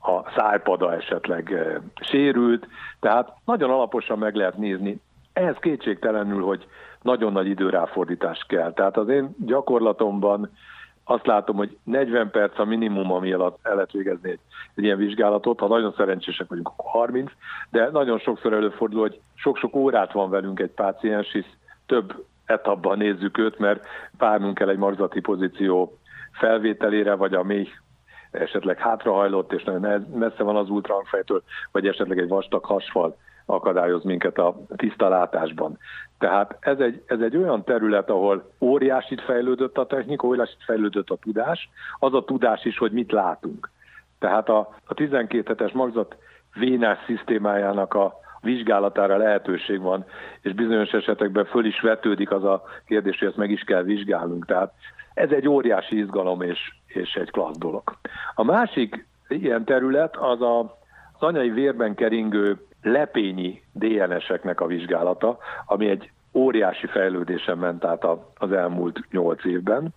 a 0.00 0.30
szájpada 0.36 0.94
esetleg 0.94 1.52
e, 1.52 1.80
sérült, 2.00 2.66
tehát 3.00 3.32
nagyon 3.44 3.70
alaposan 3.70 4.18
meg 4.18 4.34
lehet 4.34 4.56
nézni. 4.56 5.00
Ehhez 5.32 5.56
kétségtelenül, 5.60 6.42
hogy 6.42 6.66
nagyon 7.02 7.32
nagy 7.32 7.46
időráfordítás 7.46 8.44
kell. 8.48 8.72
Tehát 8.72 8.96
az 8.96 9.08
én 9.08 9.34
gyakorlatomban 9.38 10.50
azt 11.04 11.26
látom, 11.26 11.56
hogy 11.56 11.76
40 11.84 12.30
perc 12.30 12.58
a 12.58 12.64
minimum, 12.64 13.12
ami 13.12 13.32
alatt 13.32 13.58
el 13.62 13.74
lehet 13.74 13.92
végezni 13.92 14.30
egy, 14.30 14.40
egy 14.74 14.84
ilyen 14.84 14.96
vizsgálatot. 14.96 15.60
Ha 15.60 15.66
nagyon 15.66 15.94
szerencsések 15.96 16.48
vagyunk, 16.48 16.68
akkor 16.68 16.90
30, 16.90 17.30
de 17.70 17.88
nagyon 17.92 18.18
sokszor 18.18 18.52
előfordul, 18.52 19.00
hogy 19.00 19.20
sok-sok 19.34 19.76
órát 19.76 20.12
van 20.12 20.30
velünk 20.30 20.60
egy 20.60 20.70
páciens, 20.70 21.32
hisz 21.32 21.56
több 21.86 22.24
etapban 22.46 22.98
nézzük 22.98 23.38
őt, 23.38 23.58
mert 23.58 23.86
várnunk 24.18 24.54
kell 24.54 24.68
egy 24.68 24.78
marzati 24.78 25.20
pozíció 25.20 25.98
felvételére, 26.32 27.14
vagy 27.14 27.34
a 27.34 27.42
mély 27.42 27.68
esetleg 28.30 28.78
hátrahajlott, 28.78 29.52
és 29.52 29.64
nagyon 29.64 30.06
messze 30.14 30.42
van 30.42 30.56
az 30.56 30.70
ultrahangfejtől, 30.70 31.42
vagy 31.72 31.86
esetleg 31.86 32.18
egy 32.18 32.28
vastag 32.28 32.64
hasfal 32.64 33.16
akadályoz 33.46 34.04
minket 34.04 34.38
a 34.38 34.56
tiszta 34.76 35.08
látásban. 35.08 35.78
Tehát 36.18 36.56
ez 36.60 36.78
egy, 36.78 37.02
ez 37.06 37.20
egy 37.20 37.36
olyan 37.36 37.64
terület, 37.64 38.10
ahol 38.10 38.50
óriásit 38.60 39.20
fejlődött 39.20 39.78
a 39.78 39.86
technika, 39.86 40.26
óriásit 40.26 40.64
fejlődött 40.64 41.10
a 41.10 41.16
tudás, 41.16 41.68
az 41.98 42.14
a 42.14 42.24
tudás 42.24 42.64
is, 42.64 42.78
hogy 42.78 42.92
mit 42.92 43.12
látunk. 43.12 43.70
Tehát 44.18 44.48
a, 44.48 44.74
a 44.86 44.94
12 44.94 45.48
hetes 45.48 45.72
magzat 45.72 46.16
vénás 46.54 46.98
szisztémájának 47.06 47.94
a 47.94 48.22
vizsgálatára 48.44 49.16
lehetőség 49.16 49.80
van, 49.80 50.04
és 50.40 50.52
bizonyos 50.52 50.90
esetekben 50.90 51.44
föl 51.44 51.64
is 51.64 51.80
vetődik 51.80 52.30
az 52.30 52.44
a 52.44 52.62
kérdés, 52.86 53.18
hogy 53.18 53.28
ezt 53.28 53.36
meg 53.36 53.50
is 53.50 53.60
kell 53.60 53.82
vizsgálnunk. 53.82 54.46
Tehát 54.46 54.72
ez 55.14 55.30
egy 55.30 55.48
óriási 55.48 55.98
izgalom 55.98 56.42
és, 56.42 56.58
és 56.86 57.14
egy 57.14 57.30
klassz 57.30 57.58
dolog. 57.58 57.82
A 58.34 58.44
másik 58.44 59.06
ilyen 59.28 59.64
terület 59.64 60.16
az 60.16 60.40
a, 60.40 60.58
az 61.12 61.22
anyai 61.22 61.50
vérben 61.50 61.94
keringő 61.94 62.58
lepényi 62.82 63.62
DNS-eknek 63.72 64.60
a 64.60 64.66
vizsgálata, 64.66 65.38
ami 65.66 65.88
egy 65.88 66.10
óriási 66.32 66.86
fejlődésen 66.86 67.58
ment 67.58 67.84
át 67.84 68.04
az 68.34 68.52
elmúlt 68.52 69.00
nyolc 69.10 69.44
évben. 69.44 69.94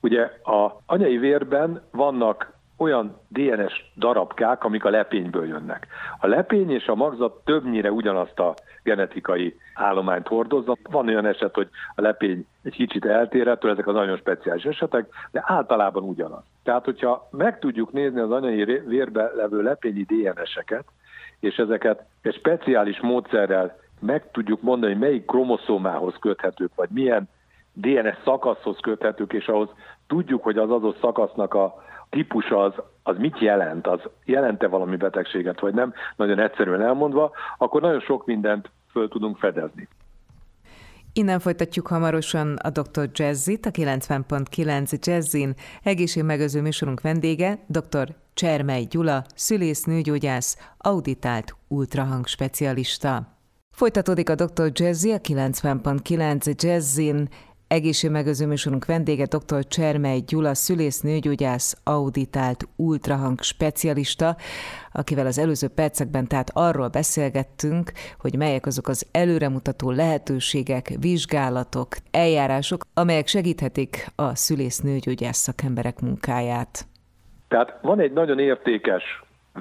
Ugye 0.00 0.22
a 0.42 0.80
anyai 0.86 1.18
vérben 1.18 1.82
vannak 1.90 2.52
olyan 2.78 3.20
DNS 3.28 3.92
darabkák, 3.96 4.64
amik 4.64 4.84
a 4.84 4.90
lepényből 4.90 5.46
jönnek. 5.46 5.86
A 6.20 6.26
lepény 6.26 6.70
és 6.70 6.86
a 6.86 6.94
magzat 6.94 7.44
többnyire 7.44 7.90
ugyanazt 7.90 8.38
a 8.38 8.54
genetikai 8.82 9.56
állományt 9.74 10.26
hordozza. 10.26 10.76
Van 10.90 11.08
olyan 11.08 11.26
eset, 11.26 11.54
hogy 11.54 11.68
a 11.94 12.00
lepény 12.00 12.46
egy 12.62 12.72
kicsit 12.74 13.04
eltérettől, 13.04 13.70
ezek 13.70 13.86
az 13.86 13.94
nagyon 13.94 14.16
speciális 14.16 14.64
esetek, 14.64 15.08
de 15.30 15.42
általában 15.46 16.02
ugyanaz. 16.02 16.42
Tehát, 16.62 16.84
hogyha 16.84 17.28
meg 17.30 17.58
tudjuk 17.58 17.92
nézni 17.92 18.20
az 18.20 18.30
anyai 18.30 18.64
vérbe 18.64 19.30
levő 19.34 19.62
lepényi 19.62 20.02
DNS-eket, 20.02 20.84
és 21.40 21.56
ezeket 21.56 22.04
egy 22.22 22.34
speciális 22.34 23.00
módszerrel 23.00 23.76
meg 24.00 24.30
tudjuk 24.30 24.62
mondani, 24.62 24.92
hogy 24.92 25.00
melyik 25.00 25.26
kromoszómához 25.26 26.14
köthetők, 26.20 26.70
vagy 26.74 26.88
milyen 26.90 27.28
DNS 27.72 28.16
szakaszhoz 28.24 28.78
köthetők, 28.80 29.32
és 29.32 29.46
ahhoz 29.46 29.68
tudjuk, 30.06 30.42
hogy 30.42 30.58
az 30.58 30.70
adott 30.70 31.00
szakasznak 31.00 31.54
a 31.54 31.86
típusa 32.10 32.62
az, 32.62 32.72
az 33.02 33.16
mit 33.18 33.38
jelent, 33.38 33.86
az 33.86 34.00
jelente 34.24 34.66
valami 34.66 34.96
betegséget, 34.96 35.60
vagy 35.60 35.74
nem, 35.74 35.92
nagyon 36.16 36.38
egyszerűen 36.38 36.82
elmondva, 36.82 37.30
akkor 37.58 37.80
nagyon 37.80 38.00
sok 38.00 38.26
mindent 38.26 38.70
föl 38.90 39.08
tudunk 39.08 39.38
fedezni. 39.38 39.88
Innen 41.12 41.38
folytatjuk 41.38 41.86
hamarosan 41.86 42.56
a 42.56 42.70
Dr. 42.70 43.08
Jazzit, 43.12 43.66
a 43.66 43.70
90.9 43.70 45.06
Jazzin. 45.06 45.54
Egészségmegőző 45.82 46.60
műsorunk 46.60 47.00
vendége, 47.00 47.58
dr. 47.66 48.08
Csermely 48.34 48.84
Gyula, 48.84 49.24
szülész, 49.34 49.84
nőgyógyász, 49.84 50.74
auditált 50.78 51.56
ultrahang 51.68 52.26
specialista. 52.26 53.36
Folytatódik 53.70 54.30
a 54.30 54.34
Dr. 54.34 54.70
Jazzy 54.72 55.12
a 55.12 55.18
90.9 55.18 56.62
Jazzin. 56.62 57.28
Egészségmegőző 57.68 58.46
műsorunk 58.46 58.84
vendége 58.84 59.24
dr. 59.24 59.66
Csermely 59.66 60.20
Gyula, 60.26 60.54
szülész, 60.54 61.00
nőgyógyász, 61.00 61.80
auditált 61.84 62.68
ultrahang 62.76 63.40
specialista, 63.40 64.36
akivel 64.92 65.26
az 65.26 65.38
előző 65.38 65.68
percekben 65.68 66.26
tehát 66.26 66.50
arról 66.54 66.88
beszélgettünk, 66.88 67.92
hogy 68.20 68.36
melyek 68.36 68.66
azok 68.66 68.88
az 68.88 69.08
előremutató 69.12 69.90
lehetőségek, 69.90 70.88
vizsgálatok, 71.00 71.88
eljárások, 72.10 72.80
amelyek 72.94 73.26
segíthetik 73.26 74.06
a 74.16 74.34
szülész 74.34 74.80
nőgyógyász 74.80 75.38
szakemberek 75.38 76.00
munkáját. 76.00 76.86
Tehát 77.48 77.78
van 77.82 78.00
egy 78.00 78.12
nagyon 78.12 78.38
értékes 78.38 79.02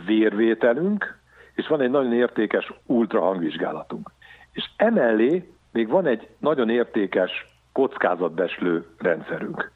vérvételünk, 0.05 1.19
és 1.55 1.67
van 1.67 1.81
egy 1.81 1.91
nagyon 1.91 2.13
értékes 2.13 2.73
ultrahangvizsgálatunk. 2.85 4.11
És 4.51 4.63
emellé 4.75 5.51
még 5.71 5.87
van 5.87 6.05
egy 6.05 6.27
nagyon 6.39 6.69
értékes 6.69 7.55
kockázatbeslő 7.77 8.85
rendszerünk. 8.97 9.71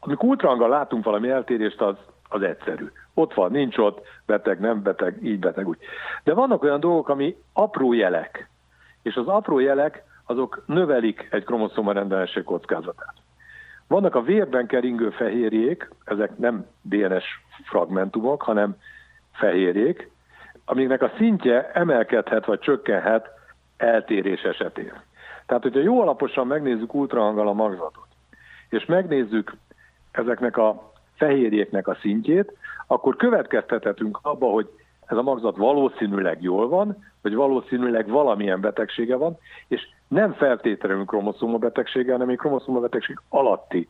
Amikor 0.00 0.28
ultrahanggal 0.28 0.68
látunk 0.68 1.04
valami 1.04 1.28
eltérést, 1.30 1.80
az, 1.80 1.96
az 2.28 2.42
egyszerű. 2.42 2.86
Ott 3.14 3.34
van, 3.34 3.50
nincs 3.50 3.78
ott, 3.78 4.06
beteg, 4.26 4.60
nem 4.60 4.82
beteg, 4.82 5.18
így 5.22 5.38
beteg, 5.38 5.68
úgy. 5.68 5.78
De 6.24 6.34
vannak 6.34 6.62
olyan 6.62 6.80
dolgok, 6.80 7.08
ami 7.08 7.36
apró 7.52 7.92
jelek, 7.92 8.48
és 9.02 9.14
az 9.14 9.26
apró 9.26 9.58
jelek 9.58 10.04
azok 10.26 10.62
növelik 10.66 11.28
egy 11.30 11.44
kromoszoma 11.44 11.92
rendellenesség 11.92 12.44
kockázatát. 12.44 13.14
Vannak 13.88 14.14
a 14.14 14.22
vérben 14.22 14.66
keringő 14.66 15.10
fehérjék, 15.10 15.88
ezek 16.04 16.38
nem 16.38 16.66
DNS 16.82 17.24
fragmentumok, 17.64 18.42
hanem 18.42 18.76
fehérjék, 19.32 20.10
amiknek 20.64 21.02
a 21.02 21.12
szintje 21.16 21.70
emelkedhet 21.72 22.46
vagy 22.46 22.58
csökkenhet 22.58 23.28
eltérés 23.76 24.42
esetén. 24.42 24.92
Tehát, 25.46 25.62
hogyha 25.62 25.80
jó 25.80 26.00
alaposan 26.00 26.46
megnézzük 26.46 26.94
ultrahanggal 26.94 27.48
a 27.48 27.52
magzatot, 27.52 28.06
és 28.68 28.84
megnézzük 28.84 29.56
ezeknek 30.10 30.56
a 30.56 30.92
fehérjéknek 31.14 31.88
a 31.88 31.98
szintjét, 32.00 32.52
akkor 32.86 33.16
következtethetünk 33.16 34.18
abba, 34.22 34.46
hogy 34.46 34.68
ez 35.06 35.16
a 35.16 35.22
magzat 35.22 35.56
valószínűleg 35.56 36.42
jól 36.42 36.68
van, 36.68 37.04
vagy 37.22 37.34
valószínűleg 37.34 38.08
valamilyen 38.08 38.60
betegsége 38.60 39.16
van, 39.16 39.36
és 39.68 39.88
nem 40.08 40.32
feltétlenül 40.32 41.04
kromoszóma 41.04 41.58
betegsége, 41.58 42.12
hanem 42.12 42.28
egy 42.28 42.36
kromoszóma 42.36 42.80
betegség 42.80 43.20
alatti 43.28 43.88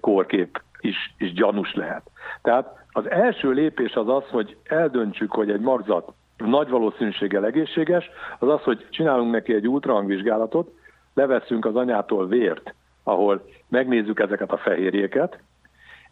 kórkép 0.00 0.62
is, 0.80 1.14
is 1.18 1.32
gyanús 1.32 1.74
lehet. 1.74 2.02
Tehát 2.42 2.84
az 2.92 3.10
első 3.10 3.50
lépés 3.50 3.94
az 3.94 4.08
az, 4.08 4.24
hogy 4.30 4.56
eldöntsük, 4.64 5.32
hogy 5.32 5.50
egy 5.50 5.60
magzat 5.60 6.12
nagy 6.36 6.68
valószínűséggel 6.68 7.44
egészséges, 7.44 8.10
az 8.38 8.48
az, 8.48 8.62
hogy 8.62 8.86
csinálunk 8.90 9.32
neki 9.32 9.54
egy 9.54 9.68
ultrahangvizsgálatot, 9.68 10.70
leveszünk 11.14 11.64
az 11.64 11.76
anyától 11.76 12.26
vért, 12.26 12.74
ahol 13.02 13.44
megnézzük 13.68 14.20
ezeket 14.20 14.52
a 14.52 14.56
fehérjéket, 14.56 15.38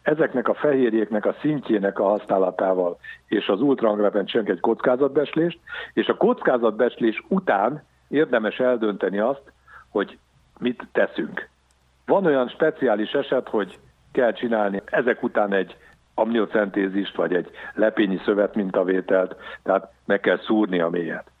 ezeknek 0.01 0.47
a 0.47 0.53
fehérjéknek 0.53 1.25
a 1.25 1.35
szintjének 1.41 1.99
a 1.99 2.07
használatával 2.07 2.97
és 3.27 3.47
az 3.47 3.61
ultrahangreben 3.61 4.25
csinálunk 4.25 4.53
egy 4.53 4.59
kockázatbeslést, 4.59 5.59
és 5.93 6.07
a 6.07 6.17
kockázatbeslés 6.17 7.23
után 7.27 7.83
érdemes 8.07 8.59
eldönteni 8.59 9.19
azt, 9.19 9.51
hogy 9.89 10.17
mit 10.59 10.87
teszünk. 10.91 11.49
Van 12.05 12.25
olyan 12.25 12.47
speciális 12.47 13.11
eset, 13.11 13.49
hogy 13.49 13.79
kell 14.11 14.33
csinálni 14.33 14.81
ezek 14.85 15.23
után 15.23 15.53
egy 15.53 15.75
amniocentézist, 16.13 17.15
vagy 17.15 17.33
egy 17.35 17.49
lepényi 17.73 18.21
szövet 18.25 18.55
mintavételt, 18.55 19.35
tehát 19.63 19.91
meg 20.05 20.19
kell 20.19 20.37
szúrni 20.37 20.79
a 20.79 20.89
mélyet. 20.89 21.31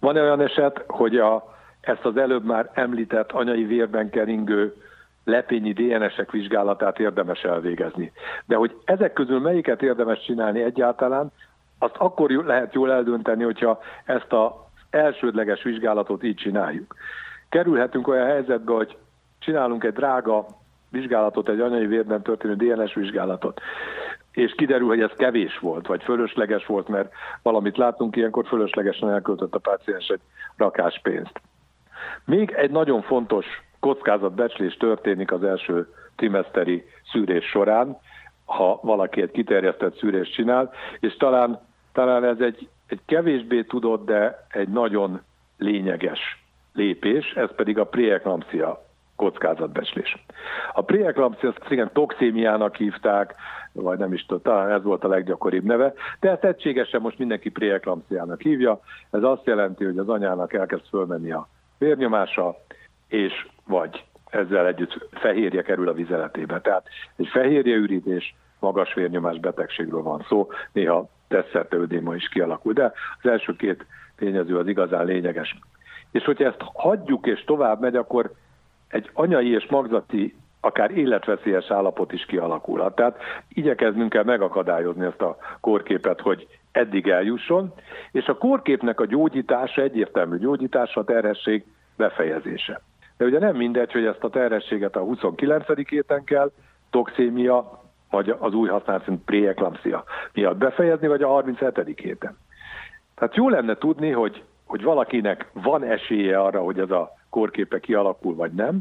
Van 0.00 0.16
olyan 0.16 0.40
eset, 0.40 0.84
hogy 0.86 1.16
a, 1.16 1.55
ezt 1.86 2.04
az 2.04 2.16
előbb 2.16 2.44
már 2.44 2.70
említett 2.72 3.32
anyai 3.32 3.64
vérben 3.64 4.10
keringő 4.10 4.74
lepényi 5.24 5.72
DNS-ek 5.72 6.30
vizsgálatát 6.30 6.98
érdemes 6.98 7.42
elvégezni. 7.42 8.12
De 8.44 8.56
hogy 8.56 8.76
ezek 8.84 9.12
közül 9.12 9.40
melyiket 9.40 9.82
érdemes 9.82 10.24
csinálni 10.24 10.62
egyáltalán, 10.62 11.32
azt 11.78 11.96
akkor 11.96 12.30
lehet 12.30 12.74
jól 12.74 12.92
eldönteni, 12.92 13.42
hogyha 13.42 13.80
ezt 14.04 14.32
az 14.32 14.50
elsődleges 14.90 15.62
vizsgálatot 15.62 16.22
így 16.22 16.36
csináljuk. 16.36 16.94
Kerülhetünk 17.48 18.08
olyan 18.08 18.26
helyzetbe, 18.26 18.72
hogy 18.72 18.96
csinálunk 19.38 19.84
egy 19.84 19.92
drága 19.92 20.46
vizsgálatot, 20.90 21.48
egy 21.48 21.60
anyai 21.60 21.86
vérben 21.86 22.22
történő 22.22 22.54
DNS 22.54 22.94
vizsgálatot, 22.94 23.60
és 24.32 24.54
kiderül, 24.56 24.86
hogy 24.86 25.00
ez 25.00 25.12
kevés 25.16 25.58
volt, 25.58 25.86
vagy 25.86 26.02
fölösleges 26.02 26.66
volt, 26.66 26.88
mert 26.88 27.12
valamit 27.42 27.76
látunk, 27.76 28.16
ilyenkor 28.16 28.46
fölöslegesen 28.46 29.10
elköltött 29.10 29.54
a 29.54 29.58
páciens 29.58 30.08
egy 30.08 30.20
rakás 30.56 31.00
pénzt. 31.02 31.40
Még 32.26 32.50
egy 32.56 32.70
nagyon 32.70 33.02
fontos 33.02 33.46
kockázatbecslés 33.80 34.76
történik 34.76 35.32
az 35.32 35.44
első 35.44 35.88
trimeszteri 36.16 36.84
szűrés 37.12 37.44
során, 37.44 37.98
ha 38.44 38.80
valaki 38.82 39.22
egy 39.22 39.30
kiterjesztett 39.30 39.96
szűrést 39.96 40.32
csinál, 40.32 40.72
és 41.00 41.16
talán, 41.16 41.60
talán 41.92 42.24
ez 42.24 42.40
egy, 42.40 42.68
egy 42.86 43.00
kevésbé 43.06 43.62
tudott, 43.62 44.04
de 44.06 44.46
egy 44.48 44.68
nagyon 44.68 45.20
lényeges 45.58 46.44
lépés, 46.72 47.32
ez 47.32 47.54
pedig 47.54 47.78
a 47.78 47.86
preeklampsia 47.86 48.84
kockázatbecslés. 49.16 50.24
A 50.72 50.82
preeklampsia 50.82 51.48
azt 51.48 51.70
igen 51.70 51.90
toxémiának 51.92 52.76
hívták, 52.76 53.34
vagy 53.72 53.98
nem 53.98 54.12
is 54.12 54.26
tudom, 54.26 54.42
talán 54.42 54.70
ez 54.70 54.82
volt 54.82 55.04
a 55.04 55.08
leggyakoribb 55.08 55.64
neve, 55.64 55.92
de 56.20 56.30
ezt 56.30 56.44
egységesen 56.44 57.00
most 57.00 57.18
mindenki 57.18 57.50
preeklampsiának 57.50 58.40
hívja. 58.40 58.80
Ez 59.10 59.22
azt 59.22 59.46
jelenti, 59.46 59.84
hogy 59.84 59.98
az 59.98 60.08
anyának 60.08 60.52
elkezd 60.52 60.88
fölmenni 60.88 61.32
a 61.32 61.48
vérnyomása, 61.78 62.56
és 63.08 63.46
vagy 63.66 64.04
ezzel 64.30 64.66
együtt 64.66 65.08
fehérje 65.12 65.62
kerül 65.62 65.88
a 65.88 65.92
vizeletébe. 65.92 66.60
Tehát 66.60 66.88
egy 67.16 67.28
fehérjeürítés, 67.28 68.34
magas 68.58 68.94
vérnyomás 68.94 69.38
betegségről 69.38 70.02
van 70.02 70.24
szó, 70.28 70.48
néha 70.72 71.08
tesszerte 71.28 71.76
ödéma 71.76 72.14
is 72.14 72.28
kialakul, 72.28 72.72
de 72.72 72.92
az 73.22 73.30
első 73.30 73.56
két 73.56 73.86
tényező 74.16 74.58
az 74.58 74.68
igazán 74.68 75.04
lényeges. 75.04 75.58
És 76.10 76.24
hogyha 76.24 76.44
ezt 76.44 76.64
hagyjuk 76.74 77.26
és 77.26 77.44
tovább 77.44 77.80
megy, 77.80 77.96
akkor 77.96 78.32
egy 78.88 79.10
anyai 79.12 79.50
és 79.50 79.66
magzati 79.70 80.34
akár 80.60 80.90
életveszélyes 80.90 81.70
állapot 81.70 82.12
is 82.12 82.24
kialakulhat. 82.24 82.94
Tehát 82.94 83.18
igyekeznünk 83.48 84.10
kell 84.10 84.24
megakadályozni 84.24 85.04
ezt 85.04 85.20
a 85.20 85.36
kórképet, 85.60 86.20
hogy 86.20 86.46
eddig 86.76 87.08
eljusson, 87.08 87.72
és 88.12 88.26
a 88.26 88.38
kórképnek 88.38 89.00
a 89.00 89.06
gyógyítása, 89.06 89.82
egyértelmű 89.82 90.38
gyógyítása 90.38 91.00
a 91.00 91.04
terhesség 91.04 91.64
befejezése. 91.96 92.80
De 93.16 93.24
ugye 93.24 93.38
nem 93.38 93.56
mindegy, 93.56 93.92
hogy 93.92 94.04
ezt 94.04 94.24
a 94.24 94.28
terhességet 94.28 94.96
a 94.96 95.00
29. 95.00 95.88
héten 95.88 96.24
kell, 96.24 96.50
toxémia, 96.90 97.80
vagy 98.10 98.34
az 98.38 98.54
új 98.54 98.68
használat 98.68 99.04
szerint 99.04 99.24
preeklampsia 99.24 100.04
miatt 100.32 100.56
befejezni, 100.56 101.06
vagy 101.06 101.22
a 101.22 101.28
37. 101.28 102.00
héten. 102.00 102.36
Tehát 103.14 103.36
jó 103.36 103.48
lenne 103.48 103.74
tudni, 103.74 104.10
hogy, 104.10 104.42
hogy 104.64 104.82
valakinek 104.82 105.50
van 105.52 105.84
esélye 105.84 106.40
arra, 106.40 106.60
hogy 106.60 106.78
ez 106.78 106.90
a 106.90 107.10
kórképe 107.30 107.80
kialakul, 107.80 108.34
vagy 108.34 108.52
nem, 108.52 108.78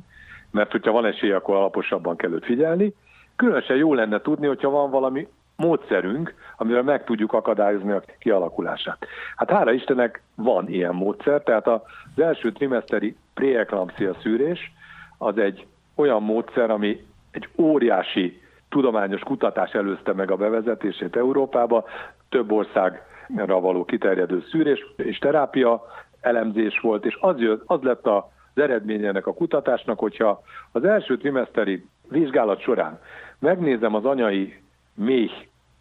mert 0.51 0.71
hogyha 0.71 0.91
van 0.91 1.05
esélye, 1.05 1.35
akkor 1.35 1.55
alaposabban 1.55 2.15
kell 2.15 2.31
őt 2.31 2.45
figyelni. 2.45 2.93
Különösen 3.35 3.77
jó 3.77 3.93
lenne 3.93 4.21
tudni, 4.21 4.47
hogyha 4.47 4.69
van 4.69 4.89
valami 4.89 5.27
módszerünk, 5.55 6.33
amivel 6.57 6.83
meg 6.83 7.03
tudjuk 7.03 7.33
akadályozni 7.33 7.91
a 7.91 8.03
kialakulását. 8.19 9.05
Hát 9.35 9.49
hála 9.49 9.71
Istennek 9.71 10.21
van 10.35 10.67
ilyen 10.69 10.95
módszer, 10.95 11.41
tehát 11.41 11.67
az 11.67 11.81
első 12.15 12.51
trimeszteri 12.51 13.15
preeklampsia 13.33 14.15
szűrés 14.21 14.71
az 15.17 15.37
egy 15.37 15.65
olyan 15.95 16.23
módszer, 16.23 16.69
ami 16.69 17.05
egy 17.31 17.49
óriási 17.57 18.41
tudományos 18.69 19.21
kutatás 19.21 19.71
előzte 19.71 20.13
meg 20.13 20.31
a 20.31 20.35
bevezetését 20.35 21.15
Európába, 21.15 21.85
több 22.29 22.51
országra 22.51 23.59
való 23.59 23.85
kiterjedő 23.85 24.43
szűrés 24.51 24.85
és 24.95 25.17
terápia 25.17 25.85
elemzés 26.21 26.79
volt, 26.79 27.05
és 27.05 27.17
az, 27.19 27.39
jött, 27.39 27.63
az 27.65 27.81
lett 27.81 28.05
a 28.05 28.33
az 28.55 28.61
eredménye 28.61 29.07
ennek 29.07 29.27
a 29.27 29.33
kutatásnak, 29.33 29.99
hogyha 29.99 30.41
az 30.71 30.83
első 30.83 31.17
trimeszteri 31.17 31.85
vizsgálat 32.09 32.61
során 32.61 32.99
megnézem 33.39 33.95
az 33.95 34.05
anyai 34.05 34.63
méh 34.95 35.31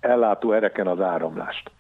ellátó 0.00 0.53
ereken 0.53 0.87
az 0.87 1.00
áramlást, 1.00 1.70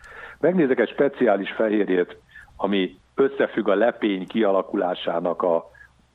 megnézek 0.40 0.78
egy 0.78 0.88
speciális 0.88 1.50
fehérjét, 1.50 2.16
ami 2.56 2.98
összefügg 3.14 3.68
a 3.68 3.74
lepény 3.74 4.26
kialakulásának 4.26 5.42
a 5.42 5.70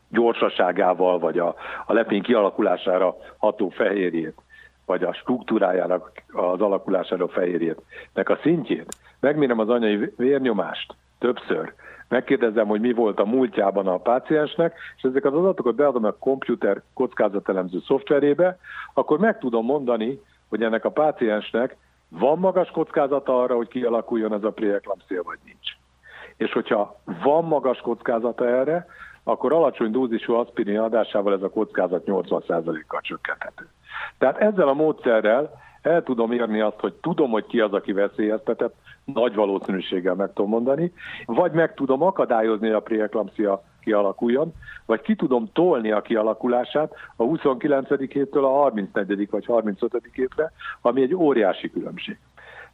gyorsaságával, 0.10 1.20
vagy 1.20 1.40
a, 1.40 1.56
a 1.86 1.94
lepény 1.94 2.22
kialakulására 2.22 3.16
ható 3.38 3.70
fehérjét, 3.70 4.42
vagy 4.86 5.04
a 5.04 5.14
struktúrájának 5.14 6.12
az 6.32 6.62
alakulására 6.62 7.28
fehérjét, 7.28 7.82
nek 8.14 8.30
a 8.30 8.40
szintjét, 8.42 8.96
megmérem 9.20 9.60
az 9.60 9.70
anyai 9.70 10.14
vérnyomást 10.18 10.96
többször, 11.20 11.74
megkérdezem, 12.08 12.68
hogy 12.68 12.82
mi 12.82 12.94
volt 12.94 13.20
a 13.20 13.26
múltjában 13.26 13.88
a 13.88 13.98
páciensnek, 13.98 14.78
és 14.98 15.04
ezeket 15.04 15.32
az 15.32 15.40
adatokat 15.40 15.76
beadom 15.76 16.04
a 16.04 16.12
komputer 16.12 16.82
kockázatelemző 16.94 17.80
szoftverébe, 17.86 18.58
akkor 18.94 19.20
meg 19.20 19.38
tudom 19.38 19.66
mondani, 19.66 20.20
hogy 20.50 20.64
ennek 20.64 20.86
a 20.86 20.92
páciensnek 20.92 21.78
van 22.10 22.40
magas 22.40 22.70
kockázata 22.70 23.42
arra, 23.42 23.56
hogy 23.56 23.68
kialakuljon 23.68 24.34
ez 24.34 24.44
a 24.44 24.52
preeklampsia, 24.52 25.24
vagy 25.24 25.38
nincs. 25.46 25.72
És 26.38 26.52
hogyha 26.52 27.02
van 27.24 27.44
magas 27.44 27.80
kockázata 27.80 28.48
erre, 28.48 28.86
akkor 29.24 29.54
alacsony 29.54 29.92
dózisú 29.92 30.34
aspirin 30.34 30.80
adásával 30.80 31.34
ez 31.34 31.42
a 31.42 31.50
kockázat 31.50 32.04
80%-kal 32.06 33.02
csökkenthető. 33.02 33.68
Tehát 34.18 34.38
ezzel 34.38 34.68
a 34.68 34.74
módszerrel 34.74 35.52
el 35.82 36.04
tudom 36.04 36.32
érni 36.32 36.62
azt, 36.62 36.80
hogy 36.80 36.94
tudom, 36.94 37.32
hogy 37.32 37.46
ki 37.46 37.60
az, 37.60 37.74
aki 37.74 37.92
veszélyeztetett, 37.92 38.76
nagy 39.06 39.36
valószínűséggel 39.36 40.16
meg 40.16 40.34
tudom 40.34 40.50
mondani, 40.50 40.94
vagy 41.26 41.52
meg 41.52 41.74
tudom 41.74 42.02
akadályozni, 42.02 42.70
a 42.70 42.80
preeklampsia 42.80 43.64
kialakuljon, 43.80 44.54
vagy 44.86 45.02
ki 45.02 45.16
tudom 45.16 45.50
tolni 45.54 45.92
a 45.92 46.02
kialakulását 46.02 46.94
a 47.16 47.24
29. 47.24 48.12
héttől 48.12 48.46
a 48.46 48.50
34. 48.50 49.30
vagy 49.30 49.46
35. 49.46 50.02
hétre, 50.12 50.52
ami 50.82 51.02
egy 51.02 51.16
óriási 51.16 51.72
különbség. 51.72 52.18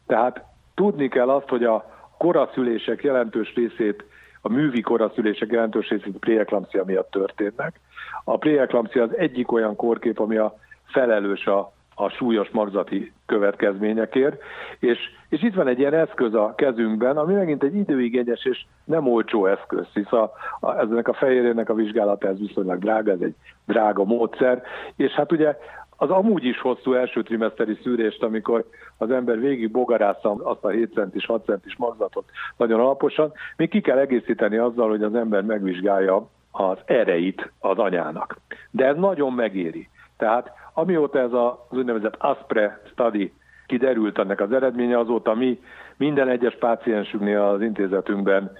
Tehát 0.06 0.44
tudni 0.74 1.08
kell 1.08 1.28
azt, 1.28 1.48
hogy 1.48 1.64
a 1.64 1.94
koraszülések 2.18 3.02
jelentős 3.02 3.54
részét, 3.54 4.04
a 4.40 4.48
művi 4.48 4.80
koraszülések 4.80 5.50
jelentős 5.50 5.88
részét 5.88 6.18
preeklampsia 6.18 6.84
miatt 6.84 7.10
történnek. 7.10 7.80
A 8.24 8.36
preeklampsia 8.36 9.02
az 9.02 9.16
egyik 9.16 9.52
olyan 9.52 9.76
kórkép, 9.76 10.18
ami 10.18 10.36
a 10.36 10.58
felelős 10.84 11.46
a 11.46 11.72
a 11.98 12.08
súlyos 12.08 12.48
magzati 12.50 13.12
következményekért, 13.26 14.42
és, 14.78 14.98
és 15.28 15.42
itt 15.42 15.54
van 15.54 15.68
egy 15.68 15.78
ilyen 15.78 15.94
eszköz 15.94 16.34
a 16.34 16.54
kezünkben, 16.56 17.16
ami 17.16 17.34
megint 17.34 17.62
egy 17.62 17.74
időigényes 17.74 18.44
és 18.44 18.64
nem 18.84 19.08
olcsó 19.08 19.46
eszköz, 19.46 19.86
hisz 19.92 20.12
a, 20.12 20.32
a, 20.60 20.78
ennek 20.78 21.08
a 21.08 21.12
fehérjének 21.12 21.68
a 21.68 21.74
vizsgálata 21.74 22.28
ez 22.28 22.38
viszonylag 22.38 22.78
drága, 22.78 23.10
ez 23.10 23.20
egy 23.20 23.34
drága 23.66 24.04
módszer, 24.04 24.62
és 24.96 25.12
hát 25.12 25.32
ugye 25.32 25.56
az 25.96 26.10
amúgy 26.10 26.44
is 26.44 26.60
hosszú 26.60 26.92
első 26.92 27.22
trimeszteri 27.22 27.78
szűrést, 27.82 28.22
amikor 28.22 28.64
az 28.98 29.10
ember 29.10 29.40
végig 29.40 29.70
bogarásza 29.70 30.34
azt 30.42 30.64
a 30.64 30.68
7 30.68 30.92
centis, 30.92 31.26
6 31.26 31.44
centis 31.44 31.76
magzatot 31.76 32.24
nagyon 32.56 32.80
alaposan, 32.80 33.32
még 33.56 33.68
ki 33.68 33.80
kell 33.80 33.98
egészíteni 33.98 34.56
azzal, 34.56 34.88
hogy 34.88 35.02
az 35.02 35.14
ember 35.14 35.42
megvizsgálja 35.42 36.28
az 36.50 36.78
ereit 36.84 37.52
az 37.60 37.78
anyának. 37.78 38.36
De 38.70 38.86
ez 38.86 38.96
nagyon 38.96 39.32
megéri. 39.32 39.88
Tehát 40.16 40.52
amióta 40.78 41.18
ez 41.18 41.32
az 41.32 41.78
úgynevezett 41.78 42.16
ASPRE 42.18 42.80
study 42.90 43.32
kiderült 43.66 44.18
ennek 44.18 44.40
az 44.40 44.52
eredménye, 44.52 44.98
azóta 44.98 45.34
mi 45.34 45.60
minden 45.96 46.28
egyes 46.28 46.56
páciensünknél 46.56 47.40
az 47.40 47.60
intézetünkben 47.62 48.52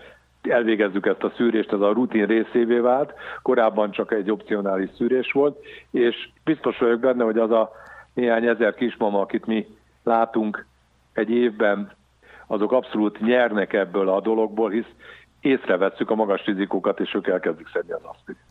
elvégezzük 0.43 1.07
ezt 1.07 1.23
a 1.23 1.33
szűrést, 1.37 1.73
ez 1.73 1.81
a 1.81 1.93
rutin 1.93 2.27
részévé 2.27 2.79
vált, 2.79 3.15
korábban 3.43 3.91
csak 3.91 4.13
egy 4.13 4.31
opcionális 4.31 4.91
szűrés 4.97 5.33
volt, 5.33 5.65
és 5.91 6.29
biztos 6.45 6.79
vagyok 6.79 7.01
benne, 7.01 7.25
hogy 7.25 7.39
az 7.39 7.51
a 7.51 7.71
néhány 8.15 8.47
ezer 8.47 8.75
kismama, 8.75 9.21
akit 9.21 9.47
mi 9.47 9.67
látunk 10.05 10.67
egy 11.13 11.31
évben, 11.31 11.93
azok 12.47 12.73
abszolút 12.73 13.21
nyernek 13.21 13.73
ebből 13.73 14.09
a 14.09 14.21
dologból, 14.21 14.71
hisz 14.71 14.93
észrevesszük 15.41 16.11
a 16.11 16.15
magas 16.15 16.45
rizikókat, 16.45 17.01
és 17.01 17.15
ők 17.15 17.27
elkezdik 17.27 17.69
szedni 17.73 17.93
az 17.93 18.05
aszpirit. 18.05 18.46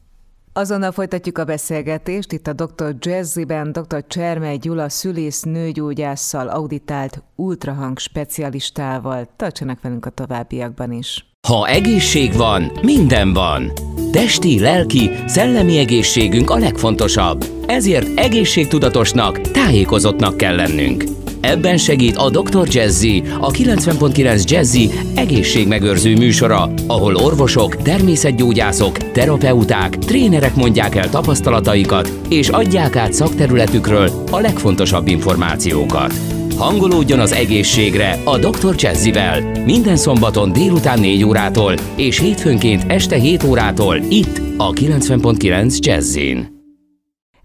Azonnal 0.57 0.91
folytatjuk 0.91 1.37
a 1.37 1.43
beszélgetést. 1.43 2.31
Itt 2.31 2.47
a 2.47 2.53
Dr. 2.53 2.95
Jazzyben 2.99 3.71
dr. 3.71 4.07
Csermely 4.07 4.57
Gyula 4.57 4.89
szülész 4.89 5.41
nőgyógyásszal 5.41 6.47
auditált 6.47 7.23
ultrahang 7.35 7.97
specialistával. 7.97 9.29
Tartsanak 9.35 9.81
velünk 9.81 10.05
a 10.05 10.09
továbbiakban 10.09 10.91
is. 10.91 11.25
Ha 11.47 11.67
egészség 11.67 12.33
van, 12.33 12.71
minden 12.81 13.33
van. 13.33 13.71
Testi, 14.11 14.59
lelki, 14.59 15.09
szellemi 15.25 15.77
egészségünk 15.77 16.49
a 16.49 16.57
legfontosabb. 16.57 17.45
Ezért 17.67 18.19
egészségtudatosnak, 18.19 19.41
tájékozottnak 19.41 20.37
kell 20.37 20.55
lennünk. 20.55 21.03
Ebben 21.45 21.77
segít 21.77 22.15
a 22.15 22.29
Dr. 22.29 22.67
Jazzy, 22.69 23.23
a 23.39 23.51
90.9 23.51 24.49
Jazzy 24.49 24.89
egészségmegőrző 25.15 26.15
műsora, 26.15 26.73
ahol 26.88 27.15
orvosok, 27.15 27.81
természetgyógyászok, 27.81 28.97
terapeuták, 29.12 29.97
trénerek 29.97 30.55
mondják 30.55 30.95
el 30.95 31.10
tapasztalataikat 31.10 32.12
és 32.29 32.49
adják 32.49 32.95
át 32.95 33.13
szakterületükről 33.13 34.10
a 34.31 34.39
legfontosabb 34.39 35.08
információkat. 35.08 36.13
Hangolódjon 36.58 37.19
az 37.19 37.31
egészségre 37.31 38.19
a 38.23 38.38
Dr. 38.38 38.75
Jazzivel 38.77 39.41
minden 39.65 39.95
szombaton 39.95 40.51
délután 40.51 40.99
4 40.99 41.23
órától 41.23 41.73
és 41.95 42.19
hétfőnként 42.19 42.84
este 42.88 43.15
7 43.15 43.43
órától 43.43 43.97
itt 44.10 44.41
a 44.58 44.71
90.9 44.71 45.77
Jazzin. 45.77 46.54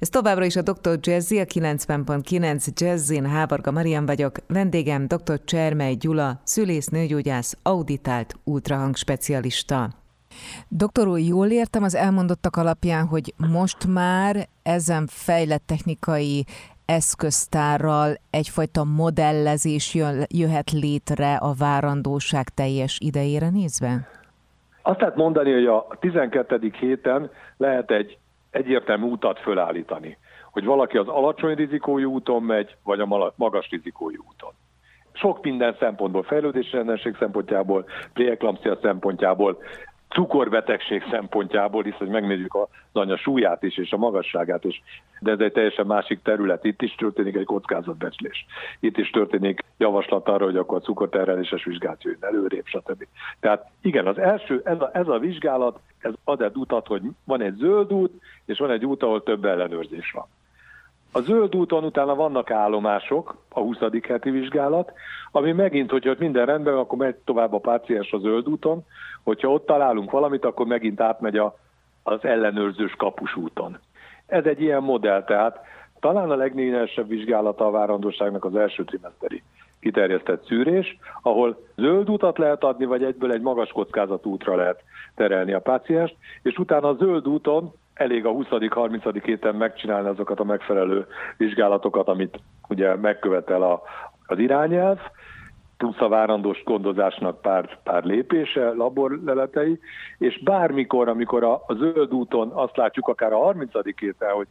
Ez 0.01 0.09
továbbra 0.09 0.45
is 0.45 0.57
a 0.57 0.63
Dr. 0.63 0.99
Jazzy, 1.01 1.39
a 1.39 1.45
90.9 1.45 2.81
Jazzin, 2.81 3.27
Hábarga 3.27 3.71
Marian 3.71 4.07
vagyok. 4.07 4.33
Vendégem 4.49 5.07
dr. 5.07 5.45
Csermely 5.45 5.95
Gyula, 5.95 6.41
szülész, 6.43 6.89
nőgyógyász, 6.89 7.59
auditált 7.63 8.35
ultrahang 8.45 8.97
specialista. 8.97 9.89
Doktor 10.69 11.09
úr, 11.09 11.19
jól 11.19 11.47
értem 11.51 11.83
az 11.83 11.95
elmondottak 11.95 12.57
alapján, 12.57 13.07
hogy 13.07 13.35
most 13.53 13.87
már 13.87 14.37
ezen 14.63 15.07
fejlett 15.07 15.63
technikai 15.67 16.45
eszköztárral 16.87 18.15
egyfajta 18.31 18.85
modellezés 18.85 19.95
jöhet 20.29 20.71
létre 20.71 21.35
a 21.35 21.53
várandóság 21.59 22.49
teljes 22.49 22.99
idejére 23.01 23.51
nézve? 23.51 24.09
Azt 24.83 25.01
lehet 25.01 25.17
mondani, 25.17 25.53
hogy 25.53 25.67
a 25.67 25.87
12. 26.01 26.73
héten 26.81 27.31
lehet 27.57 27.91
egy 27.91 28.19
egyértelmű 28.51 29.07
utat 29.07 29.39
fölállítani, 29.39 30.19
hogy 30.53 30.65
valaki 30.65 30.97
az 30.97 31.09
alacsony 31.09 31.55
rizikójú 31.55 32.11
úton 32.11 32.43
megy, 32.43 32.77
vagy 32.85 33.01
a 33.01 33.33
magas 33.37 33.69
rizikójú 33.71 34.25
úton. 34.29 34.53
Sok 35.13 35.43
minden 35.45 35.77
szempontból, 35.79 36.23
fejlődési 36.23 36.71
rendenség 36.77 37.17
szempontjából, 37.19 37.85
préeklampsia 38.13 38.79
szempontjából, 38.83 39.59
cukorbetegség 40.11 41.03
szempontjából, 41.11 41.83
hisz 41.83 41.95
hogy 41.95 42.09
megnézzük 42.09 42.55
az 42.55 42.69
anya 42.93 43.17
súlyát 43.17 43.63
is 43.63 43.77
és 43.77 43.93
a 43.93 43.97
magasságát 43.97 44.65
is, 44.65 44.83
de 45.21 45.31
ez 45.31 45.39
egy 45.39 45.53
teljesen 45.53 45.87
másik 45.87 46.23
terület. 46.23 46.65
Itt 46.65 46.83
is 46.83 46.95
történik 46.95 47.37
egy 47.37 47.45
kockázatbecslés. 47.45 48.47
Itt 48.81 48.97
is 48.97 49.11
történik 49.11 49.65
javaslat 49.79 50.29
arra, 50.29 50.45
hogy 50.45 50.57
akkor 50.57 50.77
a 50.77 50.81
cukorterheléses 50.81 51.65
vizsgát 51.65 52.03
jöjjön 52.03 52.25
előrébb, 52.25 52.67
stb. 52.67 53.07
Tehát 53.41 53.67
igen, 53.83 54.07
az 54.07 54.19
első, 54.19 54.61
ez 54.65 54.81
a, 54.81 54.91
ez 54.93 55.09
a 55.09 55.19
vizsgálat, 55.19 55.79
ez 55.99 56.13
ad 56.25 56.43
egy 56.43 56.57
utat, 56.57 56.87
hogy 56.87 57.03
van 57.25 57.41
egy 57.41 57.55
zöld 57.55 57.93
út, 57.93 58.13
és 58.45 58.59
van 58.59 58.71
egy 58.71 58.85
út, 58.85 59.03
ahol 59.03 59.23
több 59.23 59.45
ellenőrzés 59.45 60.11
van. 60.13 60.27
A 61.13 61.21
zöld 61.21 61.57
úton 61.57 61.85
utána 61.85 62.15
vannak 62.15 62.51
állomások, 62.51 63.37
a 63.49 63.61
20. 63.61 63.79
heti 64.09 64.31
vizsgálat, 64.31 64.93
ami 65.33 65.53
megint, 65.53 65.91
hogyha 65.91 66.15
minden 66.19 66.47
rendben, 66.47 66.75
akkor 66.75 66.99
megy 66.99 67.15
tovább 67.15 67.53
a 67.53 67.59
páciens 67.59 68.13
a 68.13 68.19
zöld 68.19 68.49
úton, 68.49 68.85
hogyha 69.23 69.49
ott 69.49 69.67
találunk 69.67 70.11
valamit, 70.11 70.45
akkor 70.45 70.67
megint 70.67 71.01
átmegy 71.01 71.37
a, 71.37 71.57
az 72.03 72.25
ellenőrzős 72.25 72.95
kapus 72.97 73.37
úton. 73.37 73.79
Ez 74.27 74.45
egy 74.45 74.61
ilyen 74.61 74.83
modell, 74.83 75.25
tehát 75.25 75.59
talán 76.01 76.31
a 76.31 76.37
legnényesebb 76.37 77.09
vizsgálata 77.09 77.67
a 77.67 77.71
várandóságnak 77.71 78.45
az 78.45 78.57
első 78.57 78.85
trimeszteri 78.85 79.43
kiterjesztett 79.81 80.45
szűrés, 80.45 80.99
ahol 81.23 81.67
zöld 81.77 82.09
utat 82.11 82.39
lehet 82.39 82.65
adni, 82.65 82.85
vagy 82.85 83.05
egyből 83.05 83.33
egy 83.33 83.41
magas 83.41 83.71
kockázatú 83.73 84.31
útra 84.31 84.57
lehet 84.57 84.83
terelni 85.15 85.53
a 85.53 85.61
pácienst, 85.61 86.17
és 86.43 86.59
utána 86.59 86.89
a 86.89 86.95
zöld 86.95 87.29
úton 87.29 87.73
elég 88.01 88.27
a 88.27 88.31
20.-30. 88.31 89.21
héten 89.25 89.55
megcsinálni 89.55 90.09
azokat 90.09 90.41
a 90.41 90.45
megfelelő 90.45 91.07
vizsgálatokat, 91.37 92.09
amit 92.09 92.41
ugye 92.69 92.95
megkövetel 92.95 93.63
a, 93.63 93.83
az 94.27 94.39
irányelv, 94.39 94.99
plusz 95.77 96.01
a 96.01 96.09
várandós 96.09 96.63
gondozásnak 96.65 97.41
pár, 97.41 97.79
pár 97.83 98.05
lépése, 98.05 98.73
laborleletei, 98.73 99.81
és 100.19 100.43
bármikor, 100.43 101.09
amikor 101.09 101.45
a, 101.45 101.53
a 101.67 101.75
zöld 101.75 102.13
úton 102.13 102.51
azt 102.51 102.77
látjuk 102.77 103.09
akár 103.09 103.33
a 103.33 103.39
30. 103.39 103.71
héten, 103.97 104.31
hogy 104.31 104.47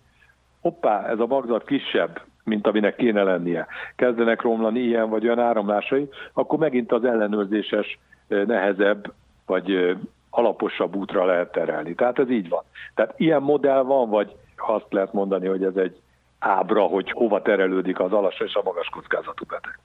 hoppá, 0.62 1.08
ez 1.08 1.20
a 1.20 1.26
magzat 1.26 1.66
kisebb, 1.66 2.22
mint 2.44 2.68
aminek 2.68 2.96
kéne 2.96 3.24
lennie, 3.24 3.68
kezdenek 3.96 4.42
romlani 4.42 4.80
ilyen 4.80 5.10
vagy 5.10 5.26
olyan 5.26 5.40
áramlásai, 5.40 6.10
akkor 6.34 6.60
megint 6.60 6.92
az 6.92 7.04
ellenőrzéses 7.04 8.00
nehezebb 8.28 9.14
vagy 9.46 9.98
alaposabb 10.30 10.96
útra 10.96 11.26
lehet 11.26 11.52
terelni. 11.52 11.96
Tehát 11.96 12.20
ez 12.20 12.30
így 12.30 12.50
van. 12.50 12.64
Tehát 12.96 13.14
ilyen 13.18 13.42
modell 13.42 13.84
van, 13.84 14.10
vagy 14.10 14.36
azt 14.58 14.86
lehet 14.90 15.14
mondani, 15.14 15.48
hogy 15.48 15.64
ez 15.64 15.76
egy 15.76 16.00
ábra, 16.40 16.82
hogy 16.82 17.12
hova 17.12 17.42
terelődik 17.42 18.00
az 18.00 18.12
alacsony 18.12 18.48
és 18.48 18.54
a 18.54 18.62
magas 18.64 18.88
kockázatú 18.88 19.46
beteg, 19.46 19.80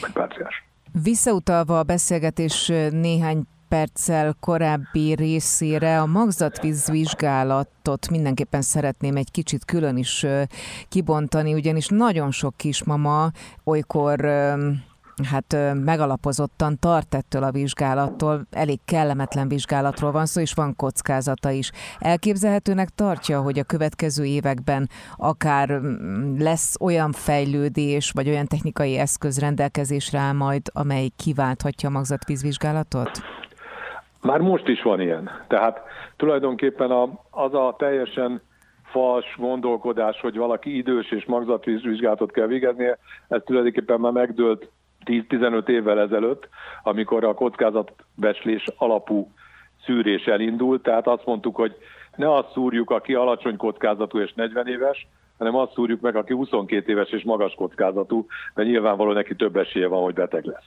vagy 0.00 0.12
páciens. 0.12 0.64
Visszautalva 1.02 1.78
a 1.78 1.82
beszélgetés 1.82 2.72
néhány 2.90 3.42
perccel 3.68 4.34
korábbi 4.40 5.14
részére 5.14 6.00
a 6.00 6.06
magzatvíz 6.06 6.90
vizsgálatot 6.90 8.10
mindenképpen 8.10 8.62
szeretném 8.62 9.16
egy 9.16 9.30
kicsit 9.30 9.64
külön 9.64 9.96
is 9.96 10.26
kibontani, 10.88 11.54
ugyanis 11.54 11.88
nagyon 11.88 12.30
sok 12.30 12.56
kismama 12.56 13.30
olykor 13.64 14.20
hát 15.24 15.56
megalapozottan 15.84 16.78
tart 16.80 17.14
ettől 17.14 17.42
a 17.42 17.50
vizsgálattól, 17.50 18.46
elég 18.50 18.78
kellemetlen 18.84 19.48
vizsgálatról 19.48 20.12
van 20.12 20.26
szó, 20.26 20.40
és 20.40 20.52
van 20.54 20.76
kockázata 20.76 21.50
is. 21.50 21.70
Elképzelhetőnek 21.98 22.88
tartja, 22.88 23.40
hogy 23.40 23.58
a 23.58 23.64
következő 23.64 24.24
években 24.24 24.88
akár 25.16 25.68
mm, 25.70 26.38
lesz 26.38 26.76
olyan 26.80 27.12
fejlődés, 27.12 28.10
vagy 28.10 28.28
olyan 28.28 28.46
technikai 28.46 28.98
eszköz 28.98 29.40
rendelkezésre 29.40 30.18
áll 30.18 30.32
majd, 30.32 30.62
amely 30.72 31.08
kiválthatja 31.16 31.88
a 31.88 31.92
magzatvízvizsgálatot? 31.92 33.10
Már 34.20 34.40
most 34.40 34.68
is 34.68 34.82
van 34.82 35.00
ilyen. 35.00 35.30
Tehát 35.48 35.80
tulajdonképpen 36.16 36.90
a, 36.90 37.02
az 37.30 37.54
a 37.54 37.74
teljesen 37.78 38.40
fals 38.90 39.36
gondolkodás, 39.36 40.20
hogy 40.20 40.36
valaki 40.36 40.76
idős 40.76 41.12
és 41.12 41.24
magzatvízvizsgálatot 41.24 42.32
kell 42.32 42.46
végeznie, 42.46 42.98
ez 43.28 43.40
tulajdonképpen 43.44 44.00
már 44.00 44.12
megdőlt 44.12 44.70
10-15 45.08 45.68
évvel 45.68 46.00
ezelőtt, 46.00 46.48
amikor 46.82 47.24
a 47.24 47.34
kockázatbecslés 47.34 48.64
alapú 48.76 49.32
szűrés 49.84 50.24
elindult, 50.26 50.82
tehát 50.82 51.06
azt 51.06 51.24
mondtuk, 51.24 51.56
hogy 51.56 51.76
ne 52.16 52.34
azt 52.34 52.52
szúrjuk, 52.52 52.90
aki 52.90 53.14
alacsony 53.14 53.56
kockázatú 53.56 54.18
és 54.18 54.32
40 54.34 54.66
éves, 54.66 55.06
hanem 55.38 55.54
azt 55.54 55.72
szúrjuk 55.72 56.00
meg, 56.00 56.16
aki 56.16 56.32
22 56.32 56.92
éves 56.92 57.10
és 57.10 57.22
magas 57.22 57.54
kockázatú, 57.54 58.26
mert 58.54 58.68
nyilvánvalóan 58.68 59.14
neki 59.14 59.34
több 59.34 59.56
esélye 59.56 59.88
van, 59.88 60.02
hogy 60.02 60.14
beteg 60.14 60.44
lesz. 60.44 60.66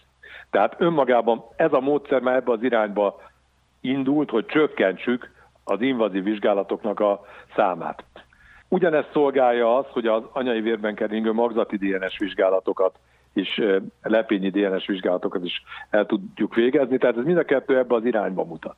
Tehát 0.49 0.75
önmagában 0.77 1.43
ez 1.55 1.73
a 1.73 1.79
módszer 1.79 2.21
már 2.21 2.35
ebbe 2.35 2.51
az 2.51 2.63
irányba 2.63 3.21
indult, 3.81 4.29
hogy 4.29 4.45
csökkentsük 4.45 5.31
az 5.63 5.81
invazív 5.81 6.23
vizsgálatoknak 6.23 6.99
a 6.99 7.21
számát. 7.55 8.03
Ugyanezt 8.67 9.11
szolgálja 9.13 9.77
az, 9.77 9.85
hogy 9.89 10.07
az 10.07 10.23
anyai 10.31 10.61
vérben 10.61 10.95
keringő 10.95 11.31
magzati 11.31 11.77
DNS 11.77 12.17
vizsgálatokat 12.17 12.95
és 13.33 13.63
lepényi 14.01 14.49
DNS 14.49 14.85
vizsgálatokat 14.85 15.45
is 15.45 15.63
el 15.89 16.05
tudjuk 16.05 16.55
végezni, 16.55 16.97
tehát 16.97 17.17
ez 17.17 17.23
mind 17.23 17.37
a 17.37 17.43
kettő 17.43 17.77
ebbe 17.77 17.95
az 17.95 18.05
irányba 18.05 18.43
mutat. 18.43 18.75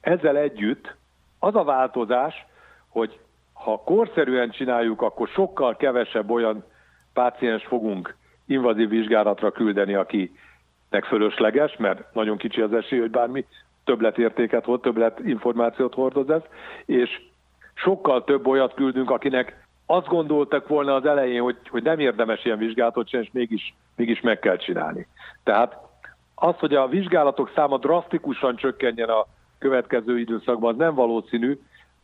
Ezzel 0.00 0.36
együtt 0.36 0.94
az 1.38 1.54
a 1.54 1.64
változás, 1.64 2.46
hogy 2.88 3.18
ha 3.52 3.82
korszerűen 3.84 4.50
csináljuk, 4.50 5.02
akkor 5.02 5.28
sokkal 5.28 5.76
kevesebb 5.76 6.30
olyan 6.30 6.64
páciens 7.12 7.64
fogunk 7.64 8.16
invazív 8.46 8.88
vizsgálatra 8.88 9.50
küldeni, 9.50 9.94
akinek 9.94 11.04
fölösleges, 11.04 11.76
mert 11.76 12.14
nagyon 12.14 12.36
kicsi 12.36 12.60
az 12.60 12.72
esély, 12.72 12.98
hogy 12.98 13.10
bármi 13.10 13.46
többletértéket, 13.84 14.66
többlet 14.80 15.18
információt 15.18 15.94
hordoz 15.94 16.30
ez, 16.30 16.42
és 16.84 17.20
sokkal 17.74 18.24
több 18.24 18.46
olyat 18.46 18.74
küldünk, 18.74 19.10
akinek 19.10 19.66
azt 19.86 20.06
gondoltak 20.06 20.68
volna 20.68 20.94
az 20.94 21.06
elején, 21.06 21.42
hogy, 21.42 21.56
hogy 21.68 21.82
nem 21.82 21.98
érdemes 21.98 22.44
ilyen 22.44 22.58
vizsgálatot 22.58 23.08
csinálni, 23.08 23.28
és 23.28 23.34
mégis, 23.34 23.74
mégis 23.96 24.20
meg 24.20 24.38
kell 24.38 24.56
csinálni. 24.56 25.06
Tehát 25.42 25.76
az, 26.34 26.54
hogy 26.58 26.74
a 26.74 26.88
vizsgálatok 26.88 27.50
száma 27.54 27.78
drasztikusan 27.78 28.56
csökkenjen 28.56 29.08
a 29.08 29.26
következő 29.58 30.18
időszakban, 30.18 30.72
az 30.72 30.78
nem 30.78 30.94
valószínű, 30.94 31.58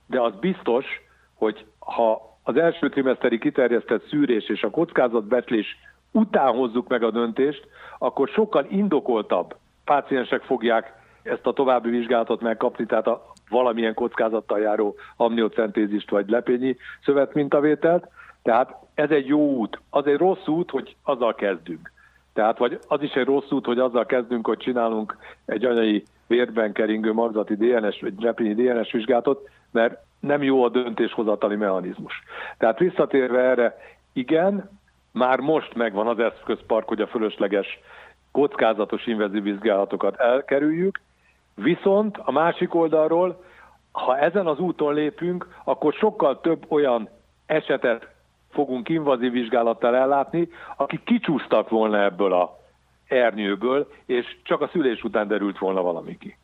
de 0.07 0.20
az 0.20 0.33
biztos, 0.40 0.87
hogy 1.35 1.66
ha 1.79 2.38
az 2.42 2.57
első 2.57 2.88
trimeszteri 2.88 3.38
kiterjesztett 3.38 4.09
szűrés 4.09 4.48
és 4.48 4.62
a 4.62 4.70
kockázatbecslés 4.70 5.76
után 6.12 6.55
hozzuk 6.55 6.88
meg 6.88 7.03
a 7.03 7.11
döntést, 7.11 7.66
akkor 7.98 8.29
sokkal 8.29 8.66
indokoltabb 8.68 9.57
páciensek 9.85 10.42
fogják 10.42 10.94
ezt 11.22 11.46
a 11.46 11.53
további 11.53 11.90
vizsgálatot 11.90 12.40
megkapni, 12.40 12.87
tehát 12.87 13.07
a 13.07 13.33
valamilyen 13.48 13.94
kockázattal 13.94 14.61
járó 14.61 14.94
amniocentézist 15.16 16.11
vagy 16.11 16.29
lepényi 16.29 16.76
szövetmintavételt. 17.05 18.09
Tehát 18.42 18.74
ez 19.00 19.10
egy 19.10 19.26
jó 19.26 19.56
út. 19.56 19.80
Az 19.90 20.06
egy 20.06 20.16
rossz 20.16 20.46
út, 20.46 20.70
hogy 20.70 20.96
azzal 21.02 21.34
kezdünk. 21.34 21.92
Tehát 22.32 22.58
vagy 22.58 22.78
az 22.88 23.02
is 23.02 23.12
egy 23.12 23.24
rossz 23.24 23.50
út, 23.50 23.64
hogy 23.64 23.78
azzal 23.78 24.06
kezdünk, 24.06 24.46
hogy 24.46 24.58
csinálunk 24.58 25.16
egy 25.44 25.64
anyai 25.64 26.02
vérben 26.26 26.72
keringő 26.72 27.12
marzati 27.12 27.56
DNS 27.56 28.00
vagy 28.00 28.20
repényi 28.20 28.54
DNS 28.54 28.92
vizsgálatot, 28.92 29.48
mert 29.70 29.98
nem 30.20 30.42
jó 30.42 30.64
a 30.64 30.68
döntéshozatali 30.68 31.56
mechanizmus. 31.56 32.22
Tehát 32.58 32.78
visszatérve 32.78 33.40
erre, 33.40 33.76
igen, 34.12 34.70
már 35.12 35.38
most 35.38 35.74
megvan 35.74 36.06
az 36.06 36.18
eszközpark, 36.18 36.88
hogy 36.88 37.00
a 37.00 37.06
fölösleges 37.06 37.80
kockázatos 38.30 39.06
invazív 39.06 39.42
vizsgálatokat 39.42 40.16
elkerüljük, 40.16 41.00
viszont 41.54 42.16
a 42.24 42.32
másik 42.32 42.74
oldalról, 42.74 43.44
ha 43.92 44.18
ezen 44.18 44.46
az 44.46 44.58
úton 44.58 44.94
lépünk, 44.94 45.48
akkor 45.64 45.92
sokkal 45.92 46.40
több 46.40 46.64
olyan 46.68 47.08
esetet 47.46 48.08
fogunk 48.50 48.88
invazív 48.88 49.32
vizsgálattal 49.32 49.96
ellátni, 49.96 50.48
akik 50.76 51.02
kicsúsztak 51.04 51.68
volna 51.68 52.02
ebből 52.02 52.32
a 52.32 52.58
ernyőből, 53.06 53.88
és 54.06 54.36
csak 54.42 54.60
a 54.60 54.68
szülés 54.72 55.02
után 55.02 55.28
derült 55.28 55.58
volna 55.58 55.82
valami 55.82 56.16
ki. 56.18 56.36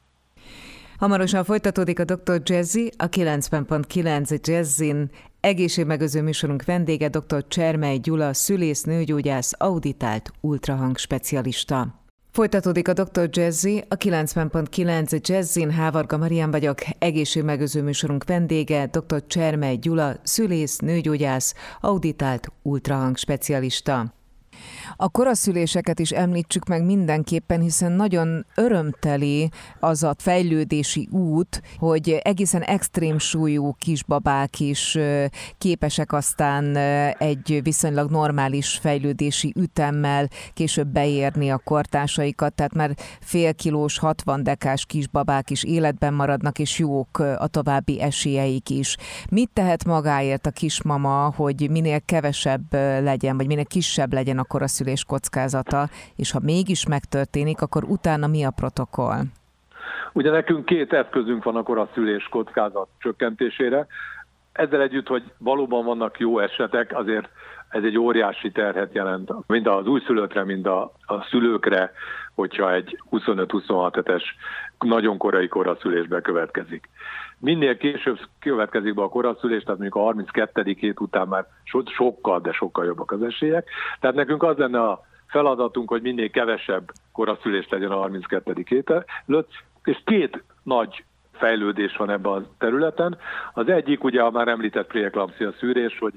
Hamarosan 0.99 1.45
folytatódik 1.45 1.99
a 2.01 2.05
Dr. 2.05 2.41
Jazzy, 2.45 2.91
a 2.97 3.09
90.9 3.09 4.49
Jazzin 4.49 5.11
egészségmegőző 5.41 6.23
műsorunk 6.23 6.65
vendége 6.65 7.09
dr. 7.09 7.49
Csermely 7.49 7.99
Gyula, 7.99 8.33
szülész, 8.33 8.83
nőgyógyász, 8.83 9.53
auditált 9.59 10.31
ultrahang 10.41 10.97
specialista. 10.97 12.06
Folytatódik 12.37 12.89
a 12.89 12.93
Dr. 12.93 13.29
Jazzy, 13.31 13.85
a 13.89 13.97
90.9 13.97 15.29
Jazzin, 15.29 15.71
Hávarga 15.71 16.17
Marian 16.17 16.51
vagyok, 16.51 16.79
egészségmegőző 16.99 17.83
műsorunk 17.83 18.25
vendége, 18.25 18.87
dr. 18.87 19.27
Csermely 19.27 19.77
Gyula, 19.77 20.17
szülész, 20.23 20.79
nőgyógyász, 20.79 21.55
auditált 21.81 22.53
ultrahang 22.63 23.17
specialista. 23.17 24.15
A 24.97 25.09
koraszüléseket 25.09 25.99
is 25.99 26.11
említsük 26.11 26.67
meg 26.67 26.85
mindenképpen, 26.85 27.61
hiszen 27.61 27.93
nagyon 27.93 28.47
örömteli 28.55 29.51
az 29.81 30.03
a 30.03 30.15
fejlődési 30.19 31.09
út, 31.11 31.63
hogy 31.79 32.21
egészen 32.23 32.63
extrém 32.63 33.19
súlyú 33.19 33.73
kisbabák 33.73 34.61
is 34.61 34.99
képesek 35.59 36.13
aztán 36.13 36.77
egy 37.19 37.61
viszonylag 37.63 38.11
normális 38.11 38.79
fejlődési 38.83 39.53
ütemmel 39.57 40.29
később 40.55 40.89
beérni 40.89 41.51
a 41.51 41.61
kortársaikat, 41.65 42.55
tehát 42.55 42.75
már 42.75 42.95
fél 43.21 43.55
kilós, 43.55 43.99
60 43.99 44.43
dekás 44.43 44.87
kisbabák 44.87 45.51
is 45.51 45.65
életben 45.65 46.15
maradnak, 46.15 46.59
és 46.59 46.79
jók 46.79 47.19
a 47.19 47.47
további 47.47 48.01
esélyeik 48.01 48.71
is. 48.71 48.97
Mit 49.31 49.51
tehet 49.53 49.85
magáért 49.85 50.47
a 50.47 50.51
kismama, 50.51 51.33
hogy 51.37 51.71
minél 51.71 52.01
kevesebb 52.01 52.73
legyen, 53.03 53.37
vagy 53.37 53.47
minél 53.47 53.65
kisebb 53.65 54.13
legyen 54.13 54.39
a 54.39 54.45
koraszülés 54.47 55.05
kockázata, 55.05 55.89
és 56.17 56.31
ha 56.31 56.39
mégis 56.43 56.87
megtörténik, 56.87 57.61
akkor 57.61 57.85
utána 57.85 58.27
mi 58.27 58.45
a 58.45 58.51
protokoll? 58.51 59.23
Ugye 60.13 60.31
nekünk 60.31 60.65
két 60.65 60.93
eszközünk 60.93 61.45
van 61.45 61.57
a 61.57 61.63
koraszülés 61.63 62.29
kockázat 62.31 62.89
csökkentésére. 62.99 63.87
Ezzel 64.53 64.81
együtt, 64.81 65.07
hogy 65.07 65.23
valóban 65.39 65.85
vannak 65.85 66.19
jó 66.19 66.39
esetek, 66.39 66.97
azért 66.97 67.29
ez 67.69 67.83
egy 67.83 67.99
óriási 67.99 68.51
terhet 68.51 68.95
jelent, 68.95 69.31
mind 69.47 69.67
az 69.67 69.87
újszülöttre, 69.87 70.45
mind 70.45 70.67
a, 70.67 70.93
a 71.07 71.23
szülőkre, 71.31 71.93
hogyha 72.35 72.73
egy 72.73 73.03
25-26 73.11 73.91
hetes 73.95 74.37
nagyon 74.79 75.19
korai 75.19 75.49
koraszülésbe 75.49 76.21
következik. 76.21 76.89
Minél 77.39 77.77
később 77.77 78.19
következik 78.39 78.95
be 78.95 79.03
a 79.03 79.09
koraszülés, 79.09 79.63
tehát 79.63 79.79
mondjuk 79.79 80.03
a 80.03 80.05
32. 80.05 80.77
hét 80.79 81.01
után 81.01 81.29
már 81.29 81.47
so, 81.65 81.81
sokkal, 81.87 82.41
de 82.41 82.53
sokkal 82.53 82.85
jobbak 82.85 83.11
az 83.11 83.23
esélyek. 83.23 83.69
Tehát 84.01 84.17
nekünk 84.17 84.43
az 84.43 84.57
lenne 84.57 84.83
a 84.83 85.01
feladatunk, 85.27 85.89
hogy 85.89 86.03
minél 86.03 86.31
kevesebb 86.31 86.91
koraszülés 87.13 87.69
legyen 87.69 87.91
a 87.91 87.97
32. 87.97 88.53
hét 88.67 88.93
előtt, 89.27 89.51
és 89.85 90.01
két 90.05 90.43
nagy 90.63 91.05
fejlődés 91.33 91.97
van 91.97 92.11
ebben 92.11 92.33
a 92.33 92.43
területen. 92.59 93.19
Az 93.55 93.69
egyik 93.69 94.05
ugye 94.05 94.23
a 94.23 94.31
már 94.31 94.49
említett 94.49 94.87
preeklampsia 94.87 95.53
szűrés, 95.53 95.99
hogy 95.99 96.13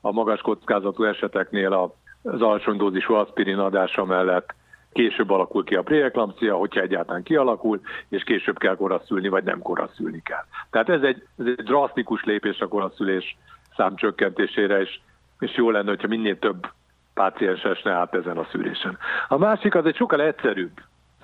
a 0.00 0.12
magas 0.12 0.40
kockázatú 0.40 1.04
eseteknél 1.04 1.92
az 2.22 2.40
alacsony 2.40 2.76
dózisú 2.76 3.14
aspirin 3.14 3.58
adása 3.58 4.04
mellett 4.04 4.54
később 4.96 5.30
alakul 5.30 5.64
ki 5.64 5.74
a 5.74 5.82
preeklampsia, 5.82 6.56
hogyha 6.56 6.80
egyáltalán 6.80 7.22
kialakul, 7.22 7.80
és 8.08 8.22
később 8.22 8.58
kell 8.58 8.76
koraszülni, 8.76 9.28
vagy 9.28 9.44
nem 9.44 9.62
koraszülni 9.62 10.22
kell. 10.22 10.44
Tehát 10.70 10.88
ez 10.88 11.02
egy, 11.02 11.22
ez 11.38 11.46
egy 11.46 11.64
drasztikus 11.64 12.24
lépés 12.24 12.60
a 12.60 12.68
koraszülés 12.68 13.36
számcsökkentésére, 13.76 14.80
és, 14.80 15.00
és 15.38 15.56
jó 15.56 15.70
lenne, 15.70 15.88
hogyha 15.88 16.08
minél 16.08 16.38
több 16.38 16.66
páciens 17.14 17.62
esne 17.62 17.92
át 17.92 18.14
ezen 18.14 18.36
a 18.36 18.46
szűrésen. 18.50 18.98
A 19.28 19.36
másik 19.36 19.74
az 19.74 19.86
egy 19.86 19.96
sokkal 19.96 20.20
egyszerűbb 20.20 20.80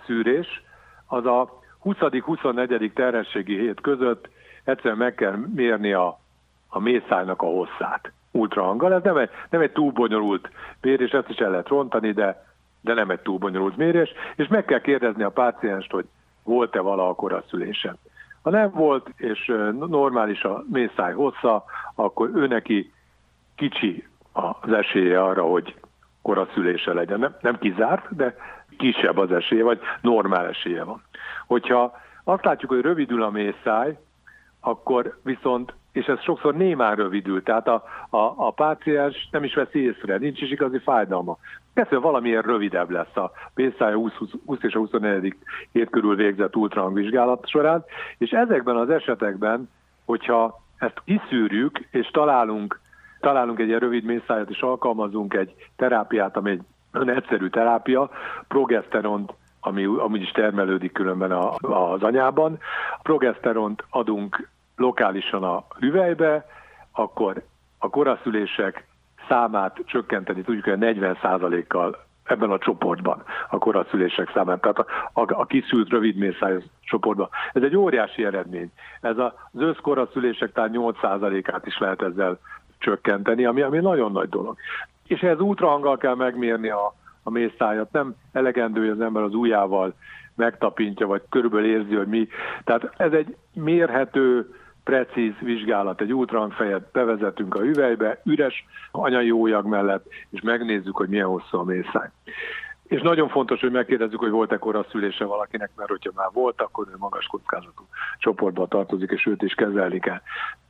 szűrés, 0.06 0.62
az 1.06 1.26
a 1.26 1.60
20.-24. 1.84 2.92
terhességi 2.92 3.58
hét 3.58 3.80
között 3.80 4.28
egyszerűen 4.64 4.96
meg 4.96 5.14
kell 5.14 5.36
mérni 5.54 5.92
a, 5.92 6.18
a 6.68 6.78
mészájnak 6.78 7.42
a 7.42 7.46
hosszát 7.46 8.12
ultrahanggal. 8.30 8.92
Ez 8.92 9.02
nem 9.02 9.16
egy, 9.16 9.30
nem 9.50 9.60
egy 9.60 9.72
túl 9.72 9.92
bonyolult 9.92 10.50
mérés, 10.80 11.10
ezt 11.10 11.28
is 11.28 11.36
el 11.36 11.50
lehet 11.50 11.68
rontani, 11.68 12.12
de 12.12 12.50
de 12.82 12.94
nem 12.94 13.10
egy 13.10 13.20
túl 13.20 13.38
bonyolult 13.38 13.76
mérés, 13.76 14.12
és 14.36 14.48
meg 14.48 14.64
kell 14.64 14.80
kérdezni 14.80 15.22
a 15.22 15.30
pácienst, 15.30 15.90
hogy 15.90 16.04
volt-e 16.44 16.80
valaha 16.80 17.26
a 17.26 17.44
szülése. 17.48 17.96
Ha 18.42 18.50
nem 18.50 18.70
volt, 18.70 19.08
és 19.16 19.52
normális 19.88 20.42
a 20.42 20.64
mészáj 20.70 21.12
hossza, 21.12 21.64
akkor 21.94 22.30
ő 22.34 22.46
neki 22.46 22.92
kicsi 23.54 24.06
az 24.32 24.72
esélye 24.72 25.22
arra, 25.22 25.42
hogy 25.42 25.74
koraszülése 26.22 26.92
legyen. 26.92 27.18
Nem, 27.18 27.36
nem 27.40 27.58
kizárt, 27.58 28.16
de 28.16 28.36
kisebb 28.78 29.16
az 29.16 29.32
esélye, 29.32 29.62
vagy 29.62 29.80
normál 30.00 30.46
esélye 30.46 30.84
van. 30.84 31.02
Hogyha 31.46 31.92
azt 32.24 32.44
látjuk, 32.44 32.70
hogy 32.70 32.80
rövidül 32.80 33.22
a 33.22 33.30
mészáj, 33.30 33.98
akkor 34.60 35.18
viszont 35.22 35.74
és 35.92 36.06
ez 36.06 36.20
sokszor 36.20 36.54
némán 36.54 36.94
rövidül, 36.94 37.42
tehát 37.42 37.68
a, 37.68 37.84
a, 38.10 38.34
a 38.36 38.50
páciens 38.50 39.28
nem 39.30 39.44
is 39.44 39.54
veszi 39.54 39.78
észre, 39.78 40.16
nincs 40.16 40.40
is 40.40 40.50
igazi 40.50 40.78
fájdalma. 40.78 41.38
Persze 41.74 41.96
valamiért 41.96 42.44
rövidebb 42.44 42.90
lesz 42.90 43.16
a 43.16 43.30
pénzszája 43.54 43.96
20, 43.96 44.12
20 44.46 44.58
és 44.62 44.74
a 44.74 44.78
24. 44.78 45.36
hét 45.72 45.90
körül 45.90 46.16
végzett 46.16 46.56
ultrahangvizsgálat 46.56 47.48
során, 47.48 47.84
és 48.18 48.30
ezekben 48.30 48.76
az 48.76 48.90
esetekben, 48.90 49.70
hogyha 50.04 50.60
ezt 50.78 51.02
kiszűrjük, 51.04 51.78
és 51.90 52.10
találunk, 52.12 52.80
találunk 53.20 53.58
egy 53.58 53.66
ilyen 53.66 53.80
rövid 53.80 54.04
mészájat, 54.04 54.50
és 54.50 54.60
alkalmazunk 54.60 55.34
egy 55.34 55.54
terápiát, 55.76 56.36
ami 56.36 56.50
egy 56.50 57.08
egyszerű 57.08 57.48
terápia, 57.48 58.10
progeszteront 58.48 59.32
ami 59.64 59.84
amúgy 59.84 60.22
is 60.22 60.30
termelődik 60.30 60.92
különben 60.92 61.30
a, 61.30 61.54
az 61.92 62.02
anyában. 62.02 62.58
Progeszteront 63.02 63.84
adunk 63.90 64.48
lokálisan 64.82 65.42
a 65.42 65.64
hüvelybe, 65.78 66.46
akkor 66.92 67.42
a 67.78 67.88
koraszülések 67.90 68.86
számát 69.28 69.76
csökkenteni 69.86 70.42
tudjuk, 70.42 70.64
hogy 70.64 70.78
40%-kal 70.80 72.04
ebben 72.24 72.50
a 72.50 72.58
csoportban 72.58 73.22
a 73.50 73.58
koraszülések 73.58 74.30
számát, 74.34 74.60
tehát 74.60 74.78
a, 74.78 74.86
a, 75.12 75.40
a 75.40 75.46
kiszült 75.46 75.88
rövidmészájos 75.88 76.64
csoportban. 76.80 77.28
Ez 77.52 77.62
egy 77.62 77.76
óriási 77.76 78.24
eredmény. 78.24 78.70
Ez 79.00 79.18
az 79.18 79.32
összkoraszülések 79.58 80.52
talán 80.52 80.70
8%-át 80.74 81.66
is 81.66 81.78
lehet 81.78 82.02
ezzel 82.02 82.38
csökkenteni, 82.78 83.44
ami, 83.44 83.60
ami 83.60 83.78
nagyon 83.78 84.12
nagy 84.12 84.28
dolog. 84.28 84.56
És 85.06 85.20
ehhez 85.20 85.40
ultrahanggal 85.40 85.96
kell 85.96 86.14
megmérni 86.14 86.68
a, 86.68 86.94
a 87.22 87.30
mészájat. 87.30 87.92
Nem 87.92 88.14
elegendő, 88.32 88.80
hogy 88.80 88.88
az 88.88 89.00
ember 89.00 89.22
az 89.22 89.34
ujjával 89.34 89.94
megtapintja, 90.34 91.06
vagy 91.06 91.22
körülbelül 91.28 91.66
érzi, 91.66 91.94
hogy 91.94 92.06
mi. 92.06 92.28
Tehát 92.64 92.94
ez 92.96 93.12
egy 93.12 93.36
mérhető, 93.54 94.54
precíz 94.84 95.32
vizsgálat, 95.40 96.00
egy 96.00 96.14
ultrahangfejet 96.14 96.90
bevezetünk 96.92 97.54
a 97.54 97.60
hüvelybe, 97.60 98.20
üres 98.24 98.64
anyai 98.90 99.30
ójag 99.30 99.66
mellett, 99.66 100.06
és 100.30 100.40
megnézzük, 100.40 100.96
hogy 100.96 101.08
milyen 101.08 101.26
hosszú 101.26 101.58
a 101.58 101.64
mészáj. 101.64 102.08
És 102.82 103.00
nagyon 103.00 103.28
fontos, 103.28 103.60
hogy 103.60 103.70
megkérdezzük, 103.70 104.20
hogy 104.20 104.30
volt-e 104.30 104.56
koraszülése 104.58 105.24
valakinek, 105.24 105.70
mert 105.76 105.90
hogyha 105.90 106.10
már 106.14 106.28
volt, 106.32 106.60
akkor 106.60 106.86
ő 106.92 106.94
magas 106.98 107.26
kockázatú 107.26 107.86
csoportba 108.18 108.66
tartozik, 108.66 109.10
és 109.10 109.26
őt 109.26 109.42
is 109.42 109.54
kezelni 109.54 109.98
kell. 109.98 110.20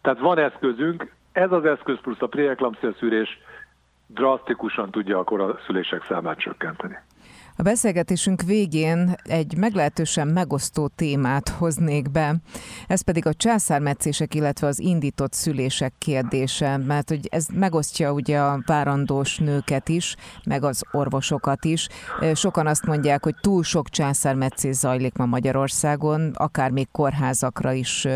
Tehát 0.03 0.19
van 0.19 0.39
eszközünk, 0.39 1.13
ez 1.33 1.53
az 1.53 1.65
eszköz 1.65 2.01
plusz 2.01 2.23
a 2.23 2.27
preeklampsia 2.27 2.93
szűrés 2.93 3.39
drasztikusan 4.07 4.91
tudja 4.91 5.19
a 5.19 5.25
koraszülések 5.25 6.05
számát 6.09 6.39
csökkenteni. 6.39 6.99
A 7.57 7.63
beszélgetésünk 7.63 8.43
végén 8.43 9.15
egy 9.23 9.57
meglehetősen 9.57 10.29
megosztó 10.29 10.87
témát 10.87 11.49
hoznék 11.49 12.11
be, 12.11 12.37
ez 12.87 13.01
pedig 13.01 13.27
a 13.27 13.35
császármetszések, 13.35 14.35
illetve 14.35 14.67
az 14.67 14.79
indított 14.79 15.33
szülések 15.33 15.93
kérdése, 15.99 16.77
mert 16.77 17.09
hogy 17.09 17.29
ez 17.31 17.47
megosztja 17.53 18.13
ugye 18.13 18.39
a 18.39 18.63
várandós 18.67 19.39
nőket 19.39 19.89
is, 19.89 20.17
meg 20.45 20.65
az 20.65 20.83
orvosokat 20.93 21.65
is. 21.65 21.89
Sokan 22.35 22.67
azt 22.67 22.87
mondják, 22.87 23.25
hogy 23.25 23.35
túl 23.41 23.63
sok 23.63 23.89
császármetszés 23.89 24.77
zajlik 24.77 25.17
ma 25.17 25.27
Magyarországon, 25.27 26.31
akár 26.35 26.71
még 26.71 26.89
kórházakra 26.93 27.73
is 27.73 28.07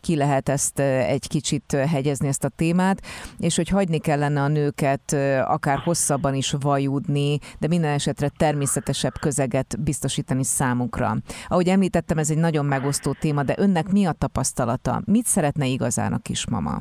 ki 0.00 0.16
lehet 0.16 0.48
ezt 0.48 0.78
egy 0.78 1.28
kicsit 1.28 1.72
hegyezni 1.72 2.28
ezt 2.28 2.44
a 2.44 2.48
témát, 2.48 3.02
és 3.38 3.56
hogy 3.56 3.68
hagyni 3.68 3.98
kellene 3.98 4.42
a 4.42 4.48
nőket 4.48 5.16
akár 5.44 5.78
hosszabban 5.78 6.34
is 6.34 6.54
vajudni, 6.60 7.38
de 7.58 7.68
minden 7.68 7.92
esetre 7.92 8.28
természetesen 8.36 8.76
természetesebb 8.78 9.20
közeget 9.20 9.82
biztosítani 9.84 10.44
számukra. 10.44 11.10
Ahogy 11.48 11.68
említettem, 11.68 12.18
ez 12.18 12.30
egy 12.30 12.38
nagyon 12.38 12.64
megosztó 12.64 13.12
téma, 13.20 13.42
de 13.42 13.54
önnek 13.58 13.92
mi 13.92 14.06
a 14.06 14.12
tapasztalata? 14.12 15.00
Mit 15.04 15.24
szeretne 15.24 15.66
igazán 15.66 16.12
a 16.12 16.18
kismama? 16.22 16.78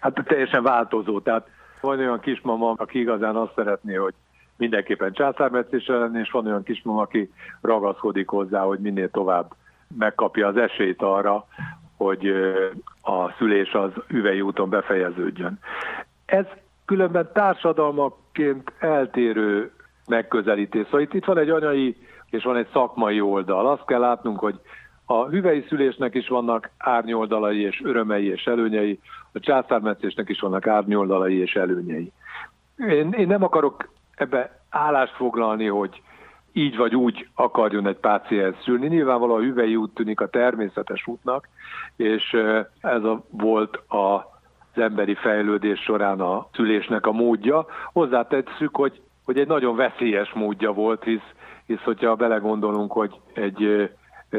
Hát 0.00 0.24
teljesen 0.24 0.62
változó. 0.62 1.20
Tehát 1.20 1.46
van 1.80 1.98
olyan 1.98 2.20
kismama, 2.20 2.74
aki 2.76 2.98
igazán 2.98 3.36
azt 3.36 3.52
szeretné, 3.54 3.94
hogy 3.94 4.14
mindenképpen 4.56 5.12
császármetszésre 5.12 5.96
lenni, 5.96 6.18
és 6.20 6.30
van 6.30 6.46
olyan 6.46 6.62
kismama, 6.62 7.02
aki 7.02 7.32
ragaszkodik 7.60 8.28
hozzá, 8.28 8.60
hogy 8.60 8.78
minél 8.78 9.10
tovább 9.10 9.52
megkapja 9.98 10.46
az 10.46 10.56
esélyt 10.56 11.02
arra, 11.02 11.46
hogy 11.96 12.26
a 13.02 13.30
szülés 13.38 13.72
az 13.72 13.90
üvei 14.08 14.40
úton 14.40 14.68
befejeződjön. 14.68 15.58
Ez 16.26 16.44
különben 16.84 17.28
társadalmaként 17.32 18.72
eltérő 18.78 19.73
megközelítés. 20.08 20.84
Szóval 20.84 21.00
itt, 21.00 21.14
itt 21.14 21.24
van 21.24 21.38
egy 21.38 21.50
anyai 21.50 21.96
és 22.30 22.42
van 22.42 22.56
egy 22.56 22.68
szakmai 22.72 23.20
oldal. 23.20 23.66
Azt 23.66 23.84
kell 23.84 24.00
látnunk, 24.00 24.38
hogy 24.38 24.60
a 25.06 25.24
hüvei 25.24 25.64
szülésnek 25.68 26.14
is 26.14 26.28
vannak 26.28 26.70
árnyoldalai 26.78 27.60
és 27.60 27.80
örömei 27.84 28.26
és 28.26 28.44
előnyei, 28.44 29.00
a 29.32 29.40
császármetszésnek 29.40 30.28
is 30.28 30.40
vannak 30.40 30.66
árnyoldalai 30.66 31.36
és 31.36 31.54
előnyei. 31.54 32.12
Én, 32.76 33.12
én 33.12 33.26
nem 33.26 33.42
akarok 33.42 33.88
ebbe 34.14 34.60
állást 34.70 35.14
foglalni, 35.14 35.66
hogy 35.66 36.02
így 36.52 36.76
vagy 36.76 36.94
úgy 36.94 37.28
akarjon 37.34 37.86
egy 37.86 37.96
páciens 37.96 38.56
szülni. 38.62 38.86
Nyilvánvalóan 38.86 39.40
a 39.40 39.44
hüvei 39.44 39.76
út 39.76 39.94
tűnik 39.94 40.20
a 40.20 40.28
természetes 40.28 41.06
útnak, 41.06 41.48
és 41.96 42.36
ez 42.80 43.04
a, 43.04 43.24
volt 43.30 43.76
a, 43.76 44.32
az 44.74 44.82
emberi 44.82 45.14
fejlődés 45.14 45.80
során 45.80 46.20
a 46.20 46.48
szülésnek 46.52 47.06
a 47.06 47.12
módja. 47.12 47.66
Hozzátesszük, 47.92 48.76
hogy, 48.76 49.00
hogy 49.24 49.38
egy 49.38 49.46
nagyon 49.46 49.76
veszélyes 49.76 50.32
módja 50.32 50.72
volt, 50.72 51.04
hisz, 51.04 51.32
hisz 51.66 51.82
hogyha 51.82 52.14
belegondolunk, 52.14 52.92
hogy 52.92 53.20
egy 53.34 53.90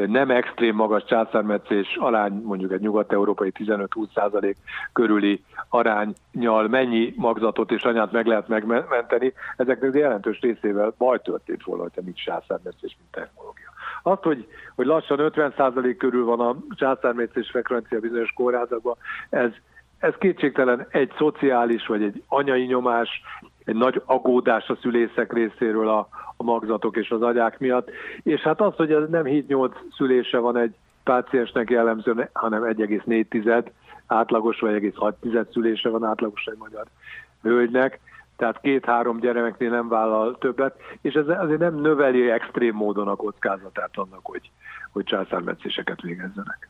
nem 0.06 0.30
extrém 0.30 0.74
magas 0.74 1.04
császármetszés 1.04 1.96
arány, 2.00 2.32
mondjuk 2.32 2.72
egy 2.72 2.80
nyugat-európai 2.80 3.52
15-20 3.58 4.06
százalék 4.14 4.56
körüli 4.92 5.44
aránynyal 5.68 6.68
mennyi 6.68 7.12
magzatot 7.16 7.70
és 7.70 7.82
anyát 7.82 8.12
meg 8.12 8.26
lehet 8.26 8.48
megmenteni, 8.48 9.32
ezeknek 9.56 9.94
jelentős 9.94 10.40
részével 10.40 10.94
baj 10.98 11.18
történt 11.22 11.64
volna, 11.64 11.82
hogyha 11.82 12.00
nincs 12.00 12.24
császármetszés, 12.24 12.96
mint 12.98 13.10
technológia. 13.10 13.70
Azt, 14.02 14.22
hogy, 14.22 14.46
hogy 14.74 14.86
lassan 14.86 15.18
50 15.18 15.54
százalék 15.56 15.96
körül 15.96 16.24
van 16.24 16.40
a 16.40 16.56
császármetszés 16.70 17.50
frekvencia 17.50 18.00
bizonyos 18.00 18.32
kórházakban, 18.32 18.96
ez, 19.30 19.50
ez 19.98 20.14
kétségtelen 20.18 20.86
egy 20.90 21.12
szociális 21.16 21.86
vagy 21.86 22.02
egy 22.02 22.22
anyai 22.28 22.64
nyomás, 22.64 23.22
egy 23.66 23.74
nagy 23.74 24.02
agódás 24.04 24.68
a 24.68 24.76
szülészek 24.80 25.32
részéről 25.32 25.88
a, 25.88 26.08
a 26.36 26.42
magzatok 26.42 26.96
és 26.96 27.10
az 27.10 27.22
agyák 27.22 27.58
miatt. 27.58 27.90
És 28.22 28.40
hát 28.40 28.60
az, 28.60 28.74
hogy 28.76 28.92
ez 28.92 29.08
nem 29.08 29.24
7-8 29.24 29.70
szülése 29.96 30.38
van 30.38 30.56
egy 30.56 30.74
páciensnek 31.04 31.70
jellemző, 31.70 32.28
hanem 32.32 32.62
1,4 32.62 33.64
átlagos 34.06 34.60
vagy 34.60 34.82
1,6 34.82 35.52
szülése 35.52 35.88
van 35.88 36.04
átlagos 36.04 36.44
egy 36.46 36.58
magyar 36.58 36.86
hölgynek, 37.42 38.00
tehát 38.36 38.60
két-három 38.60 39.20
gyermeknél 39.20 39.70
nem 39.70 39.88
vállal 39.88 40.38
többet, 40.38 40.80
és 41.00 41.14
ez 41.14 41.28
azért 41.28 41.60
nem 41.60 41.80
növeli 41.80 42.30
extrém 42.30 42.74
módon 42.74 43.08
a 43.08 43.16
kockázatát 43.16 43.90
annak, 43.94 44.20
hogy, 44.22 44.50
hogy 44.92 45.04
császármetszéseket 45.04 46.00
végezzenek. 46.00 46.68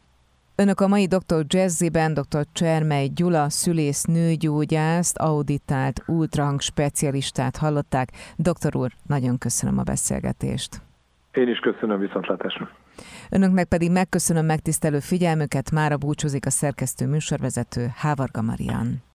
Önök 0.58 0.80
a 0.80 0.88
mai 0.88 1.06
dr. 1.06 1.44
Jazziben 1.46 2.14
dr. 2.14 2.46
Csermely 2.52 3.08
Gyula, 3.14 3.48
szülész 3.48 4.04
nőgyógyászt, 4.04 5.18
auditált 5.18 6.02
ultrahang 6.06 6.60
specialistát 6.60 7.56
hallották. 7.56 8.08
Doktor 8.36 8.76
úr, 8.76 8.92
nagyon 9.06 9.38
köszönöm 9.38 9.78
a 9.78 9.82
beszélgetést. 9.82 10.82
Én 11.32 11.48
is 11.48 11.58
köszönöm 11.58 11.98
viszontlátásra. 11.98 12.70
Önöknek 13.30 13.66
pedig 13.66 13.90
megköszönöm 13.90 14.44
megtisztelő 14.44 14.98
figyelmüket, 14.98 15.70
mára 15.70 15.96
búcsúzik 15.96 16.46
a 16.46 16.50
szerkesztő 16.50 17.06
műsorvezető 17.06 17.92
Hávarga 17.96 18.42
Marian. 18.42 19.02